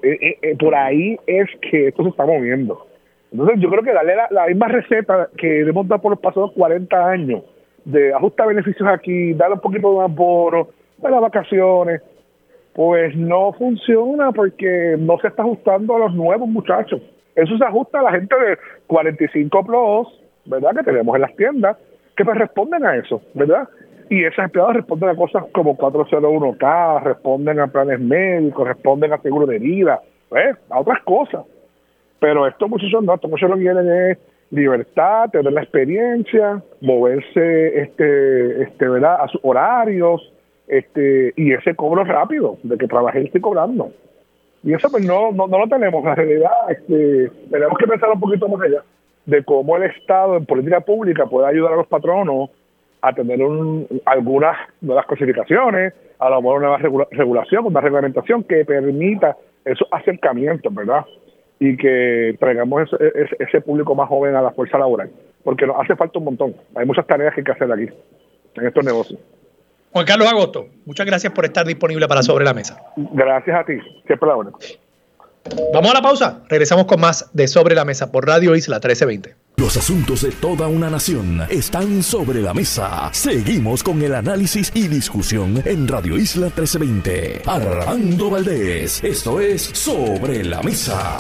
[0.04, 2.88] Eh, eh, por ahí es que esto se está moviendo.
[3.32, 7.10] Entonces yo creo que darle la, misma receta que hemos dado por los pasados 40
[7.10, 7.44] años,
[7.84, 12.02] de ajustar beneficios aquí, darle un poquito de más bono, de las vacaciones,
[12.74, 17.02] pues no funciona porque no se está ajustando a los nuevos muchachos.
[17.36, 18.58] Eso se ajusta a la gente de
[18.88, 20.08] 45 plus,
[20.46, 20.76] ¿verdad?
[20.76, 21.78] Que tenemos en las tiendas,
[22.16, 23.68] que pues responden a eso, ¿verdad?
[24.10, 29.46] Y esos empleados responden a cosas como 401k, responden a planes médicos, responden a seguro
[29.46, 30.02] de vida.
[30.70, 31.46] A otras cosas.
[32.20, 34.18] Pero estos muchachos no, estos muchachos quieren es
[34.50, 39.22] libertad, tener la experiencia, moverse, este, este, ¿verdad?
[39.22, 40.34] A sus horarios,
[40.68, 43.92] este, y ese cobro rápido, de que trabajé y estoy cobrando.
[44.64, 46.04] Y eso pues no, no, no lo tenemos.
[46.04, 48.84] La realidad, este, tenemos que pensar un poquito más allá
[49.26, 52.50] de cómo el Estado en política pública puede ayudar a los patronos
[53.02, 58.66] a tener un, algunas nuevas clasificaciones, a lo mejor una nueva regulación, una reglamentación que
[58.66, 61.06] permita esos acercamientos, ¿verdad?
[61.60, 65.10] y que traigamos ese, ese, público más joven a la fuerza laboral,
[65.44, 66.56] porque nos hace falta un montón.
[66.76, 67.88] Hay muchas tareas que hay que hacer aquí,
[68.56, 69.20] en estos negocios.
[69.92, 72.80] Juan Carlos Agosto, muchas gracias por estar disponible para Sobre la Mesa.
[72.96, 74.52] Gracias a ti, siempre la buena.
[75.74, 79.36] Vamos a la pausa, regresamos con más de Sobre la Mesa por Radio Isla 1320.
[79.58, 83.10] Los asuntos de toda una nación están sobre la mesa.
[83.12, 87.42] Seguimos con el análisis y discusión en Radio Isla 1320.
[87.46, 91.18] Armando Valdés, esto es Sobre la Mesa.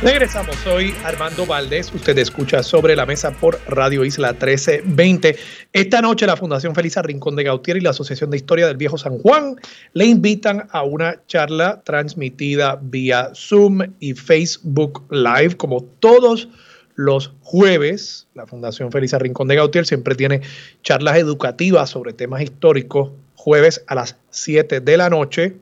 [0.00, 5.36] Regresamos, soy Armando Valdés, usted escucha sobre la mesa por Radio Isla 1320.
[5.72, 8.96] Esta noche la Fundación Felisa Rincón de Gautier y la Asociación de Historia del Viejo
[8.96, 9.56] San Juan
[9.94, 16.48] le invitan a una charla transmitida vía Zoom y Facebook Live como todos
[16.94, 18.28] los jueves.
[18.34, 20.42] La Fundación Felisa Rincón de Gautier siempre tiene
[20.84, 25.56] charlas educativas sobre temas históricos jueves a las 7 de la noche.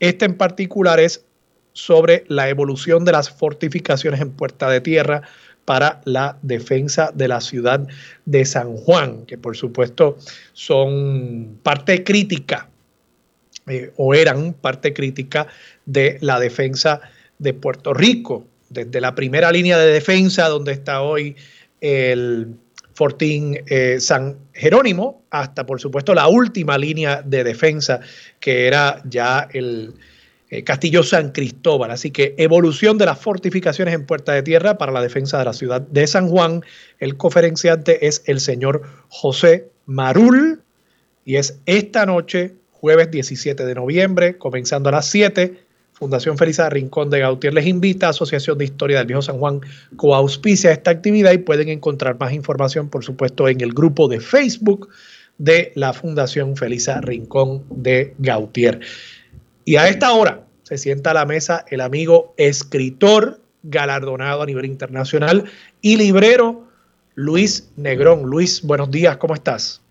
[0.00, 1.22] Este en particular es
[1.74, 5.22] sobre la evolución de las fortificaciones en Puerta de Tierra
[5.64, 7.86] para la defensa de la ciudad
[8.24, 10.16] de San Juan, que por supuesto
[10.52, 12.68] son parte crítica
[13.66, 15.46] eh, o eran parte crítica
[15.84, 17.00] de la defensa
[17.38, 21.36] de Puerto Rico, desde la primera línea de defensa donde está hoy
[21.80, 22.54] el
[22.94, 28.00] Fortín eh, San Jerónimo, hasta por supuesto la última línea de defensa
[28.38, 29.94] que era ya el,
[30.62, 31.90] Castillo San Cristóbal.
[31.90, 35.52] Así que evolución de las fortificaciones en Puerta de Tierra para la defensa de la
[35.52, 36.62] ciudad de San Juan.
[36.98, 40.62] El conferenciante es el señor José Marul
[41.24, 45.64] y es esta noche, jueves 17 de noviembre, comenzando a las 7.
[45.94, 49.60] Fundación Felisa Rincón de Gautier les invita, Asociación de Historia del Viejo San Juan
[49.96, 54.88] coauspicia esta actividad y pueden encontrar más información, por supuesto, en el grupo de Facebook
[55.38, 58.80] de la Fundación Felisa Rincón de Gautier.
[59.64, 64.66] Y a esta hora se sienta a la mesa el amigo escritor galardonado a nivel
[64.66, 65.44] internacional
[65.80, 66.64] y librero
[67.14, 68.24] Luis Negrón.
[68.24, 69.82] Luis, buenos días, ¿cómo estás?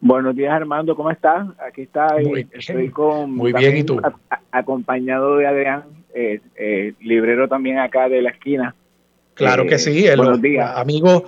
[0.00, 1.48] Buenos días, Armando, ¿cómo estás?
[1.66, 4.00] Aquí está, muy bien, estoy con, muy bien, ¿y tú?
[4.52, 5.82] acompañado de Adrián,
[6.14, 8.76] eh, eh, librero también acá de la esquina.
[9.34, 10.70] Claro que sí, eh, buenos días.
[10.76, 11.24] amigos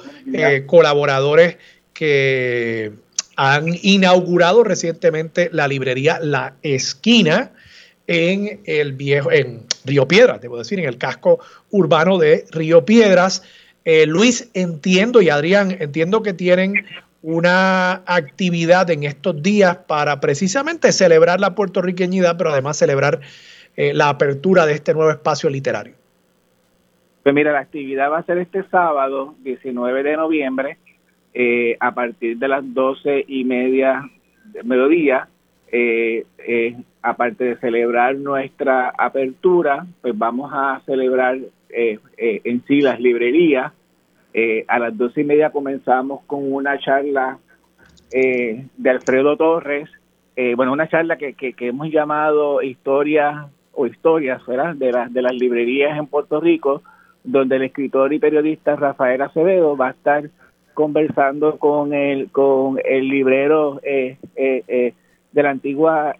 [0.67, 1.59] colaboradores
[1.93, 2.93] que
[3.36, 7.52] han inaugurado recientemente la librería La Esquina
[8.07, 11.39] en el viejo, en Río Piedras, debo decir, en el casco
[11.70, 13.43] urbano de Río Piedras.
[13.85, 16.86] Eh, Luis, entiendo y Adrián, entiendo que tienen
[17.23, 23.20] una actividad en estos días para precisamente celebrar la puertorriqueñidad, pero además celebrar
[23.77, 25.94] eh, la apertura de este nuevo espacio literario.
[27.23, 30.78] Pues mira, la actividad va a ser este sábado, 19 de noviembre,
[31.35, 34.09] eh, a partir de las doce y media
[34.65, 35.28] mediodía,
[35.70, 41.39] eh, eh, aparte de celebrar nuestra apertura, pues vamos a celebrar
[41.69, 43.73] en sí las librerías
[44.32, 47.39] Eh, a las dos y media comenzamos con una charla
[48.12, 49.90] eh, de Alfredo Torres,
[50.36, 54.77] eh, bueno, una charla que, que, hemos llamado Historias o Historias ¿verdad?
[54.77, 56.82] De, de las librerías en Puerto Rico,
[57.24, 60.31] donde el escritor y periodista Rafael Acevedo va a estar
[60.81, 64.94] conversando con el, con el librero de
[65.32, 66.16] la antigua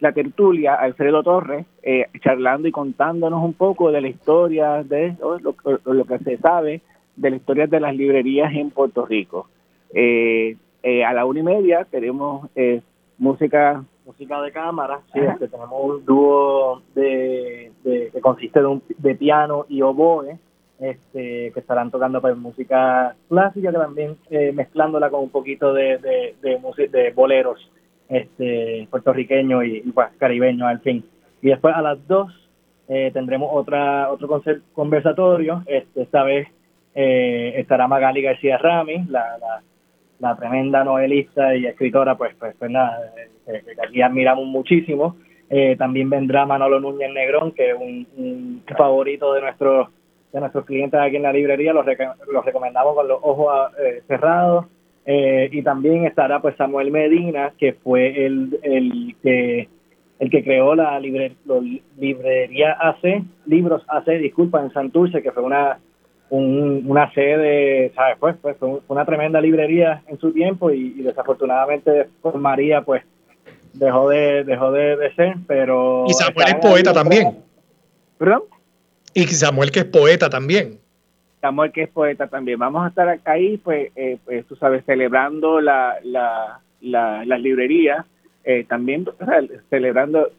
[0.00, 6.04] la tertulia, Alfredo Torres, eh, charlando y contándonos un poco de la historia, de lo,
[6.04, 6.82] que se sabe
[7.16, 9.48] de la historia de las librerías en Puerto Rico.
[9.94, 12.48] Eh, eh, a la una y media tenemos
[13.18, 19.16] música música de cámara, sí, este, tenemos un dúo de, que consiste de, un, de
[19.16, 20.38] piano y oboe,
[20.78, 24.16] este, que estarán tocando pues, música clásica, que también
[24.54, 27.70] mezclándola con un poquito de, de, de, de boleros
[28.08, 31.04] este puertorriqueño y, pues, caribeño al fin.
[31.42, 32.32] Y después a las dos
[32.88, 34.42] eh, tendremos otra otro
[34.72, 35.62] conversatorio.
[35.66, 36.48] Este, esta vez
[36.94, 39.62] eh, estará Magali García Rami, la,
[40.18, 43.12] la, tremenda novelista y escritora, pues, pues, pues nada,
[43.46, 45.16] eh, que aquí admiramos muchísimo.
[45.78, 49.88] también vendrá Manolo Núñez Negrón, que es un, favorito de nuestros
[50.32, 51.86] de nuestros clientes aquí en la librería, los,
[52.32, 53.72] los recomendamos con los ojos
[54.06, 54.66] cerrados.
[55.08, 59.68] Eh, y también estará pues Samuel Medina, que fue el, el que
[60.18, 65.78] el que creó la librería AC, Libros AC, disculpa, en Santurce, que fue una
[66.28, 68.16] una sede, ¿sabes?
[68.18, 73.04] Pues, pues fue una tremenda librería en su tiempo y, desafortunadamente por María pues
[73.74, 76.04] dejó de dejó de, ser, pero...
[76.08, 77.38] Y Samuel es poeta también.
[78.18, 78.42] ¿Perdón?
[79.16, 80.78] Y Samuel que es poeta también.
[81.40, 82.58] Samuel, que es poeta también.
[82.58, 88.04] Vamos a estar ahí, pues, eh, pues tú sabes, celebrando la, la, las librerías,
[88.44, 89.06] eh, también
[89.70, 90.30] celebrando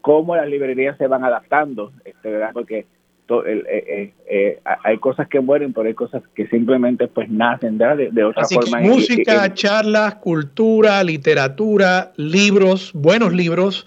[0.00, 2.50] cómo las librerías se van adaptando, este, ¿verdad?
[2.52, 2.86] Porque
[3.46, 8.42] eh, hay cosas que mueren, pero hay cosas que simplemente pues nacen de, de otra
[8.42, 8.80] Así forma.
[8.80, 13.86] Que música, charlas, cultura, literatura, libros, buenos libros.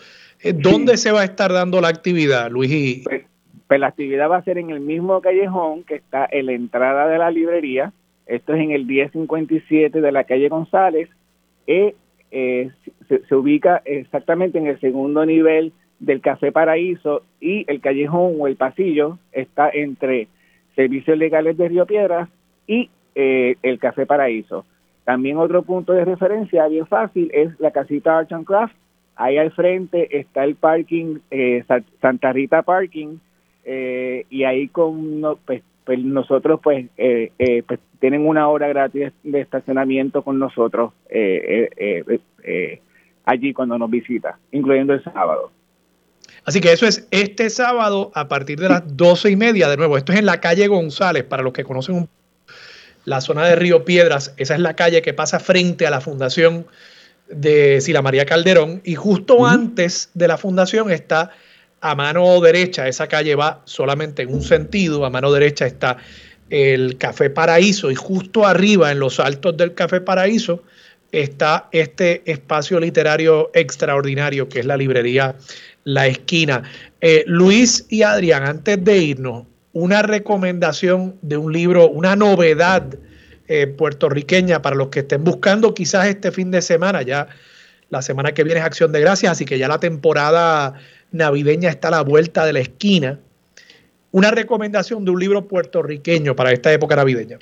[0.56, 3.04] ¿Dónde se va a estar dando la actividad, Luis?
[3.04, 3.24] Pues,
[3.68, 7.08] pues la actividad va a ser en el mismo callejón que está en la entrada
[7.08, 7.92] de la librería.
[8.26, 11.10] Esto es en el 1057 de la calle González.
[11.68, 11.96] Eh,
[12.32, 12.72] eh,
[13.08, 18.56] se, ubica exactamente en el segundo nivel del Café Paraíso y el callejón o el
[18.56, 20.28] pasillo está entre
[20.76, 22.30] Servicios Legales de Río Piedras
[22.68, 24.66] y eh, el Café Paraíso.
[25.04, 28.76] También otro punto de referencia bien fácil es la casita Arch and Craft.
[29.16, 31.20] Ahí al frente está el parking,
[32.02, 33.18] Santa Rita Parking,
[33.70, 39.12] eh, y ahí con pues, pues, nosotros pues, eh, eh, pues tienen una hora gratis
[39.24, 40.94] de estacionamiento con nosotros
[43.26, 45.52] allí cuando nos visita, incluyendo el sábado.
[46.46, 49.68] Así que eso es este sábado a partir de las doce y media.
[49.68, 52.08] De nuevo, esto es en la calle González, para los que conocen
[53.04, 54.34] la zona de Río Piedras.
[54.38, 56.68] Esa es la calle que pasa frente a la fundación
[57.28, 58.80] de Sila María Calderón.
[58.86, 61.32] Y justo antes de la fundación está
[61.82, 65.98] a mano derecha, esa calle va solamente en un sentido, a mano derecha está
[66.50, 70.64] el Café Paraíso y justo arriba en los altos del Café Paraíso
[71.12, 75.36] está este espacio literario extraordinario que es la librería
[75.84, 76.64] La Esquina.
[77.02, 82.96] Eh, Luis y Adrián, antes de irnos, una recomendación de un libro, una novedad
[83.48, 87.28] eh, puertorriqueña para los que estén buscando quizás este fin de semana, ya
[87.90, 90.74] la semana que viene es Acción de Gracias, así que ya la temporada
[91.18, 93.20] navideña está a la vuelta de la esquina.
[94.12, 97.40] Una recomendación de un libro puertorriqueño para esta época navideña.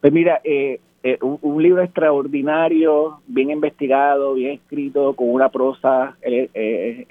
[0.00, 7.06] Pues mira, eh, eh, un, libro extraordinario, bien investigado, bien escrito, con una prosa eh,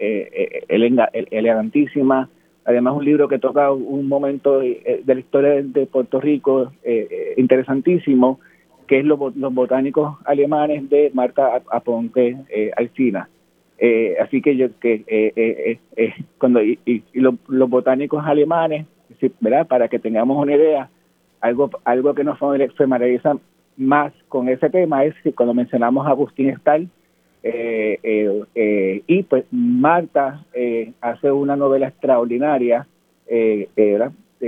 [1.31, 2.29] elegantísima.
[2.65, 6.71] Además, un libro que toca un momento de, la historia de, Puerto Rico
[7.37, 8.39] interesantísimo,
[8.87, 12.37] que es Los, botánicos alemanes de Marta Aponte
[12.77, 13.29] Alcina.
[13.83, 18.85] Eh, así que yo que eh, eh, cuando y, los botánicos alemanes.
[19.67, 20.89] Para que tengamos una idea,
[21.41, 23.37] algo algo que nos familiariza
[23.77, 26.89] más con ese tema es que cuando mencionamos a Agustín Stahl
[27.43, 30.43] y pues Marta
[31.01, 32.87] hace una novela extraordinaria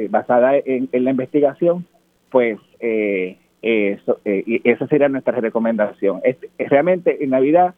[0.10, 1.85] basada en, la investigación,
[2.31, 2.57] pues
[3.61, 6.19] eso, y esa sería nuestra recomendación.
[6.23, 7.76] Es, realmente en Navidad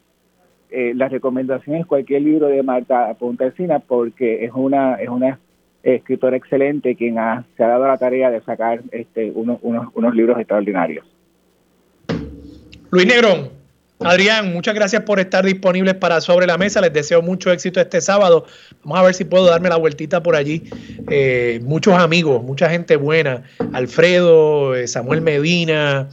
[0.70, 5.38] eh, la recomendación es cualquier libro de Marta Pontesina porque es una es una
[5.82, 10.14] escritora excelente quien ha, se ha dado la tarea de sacar este unos, unos, unos
[10.14, 11.06] libros extraordinarios.
[12.90, 13.50] Luis Negrón,
[14.00, 16.80] Adrián, muchas gracias por estar disponibles para Sobre la Mesa.
[16.82, 18.44] Les deseo mucho éxito este sábado.
[18.82, 20.64] Vamos a ver si puedo darme la vueltita por allí.
[21.10, 23.44] Eh, muchos amigos, mucha gente buena.
[23.72, 26.10] Alfredo, eh, Samuel Medina,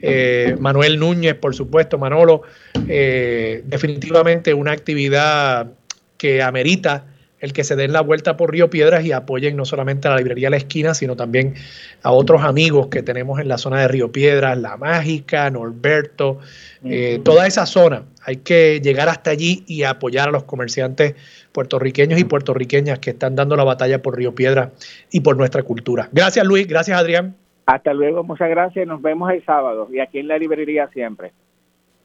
[0.00, 2.42] eh, Manuel Núñez, por supuesto, Manolo.
[2.74, 5.72] definitivamente una actividad
[6.16, 7.04] que amerita
[7.46, 10.18] el que se den la vuelta por Río Piedras y apoyen no solamente a la
[10.18, 11.54] librería La Esquina, sino también
[12.02, 16.40] a otros amigos que tenemos en la zona de Río Piedras, La Mágica, Norberto,
[16.84, 18.02] eh, toda esa zona.
[18.24, 21.14] Hay que llegar hasta allí y apoyar a los comerciantes
[21.52, 24.70] puertorriqueños y puertorriqueñas que están dando la batalla por Río Piedras
[25.10, 26.08] y por nuestra cultura.
[26.12, 27.34] Gracias Luis, gracias Adrián.
[27.66, 28.86] Hasta luego, muchas gracias.
[28.86, 31.32] Nos vemos el sábado y aquí en la librería siempre.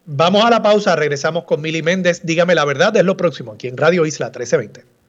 [0.06, 2.26] Vamos a la pausa, regresamos con Mili Méndez.
[2.26, 5.01] Dígame la verdad, es lo próximo aquí en Radio Isla 1320.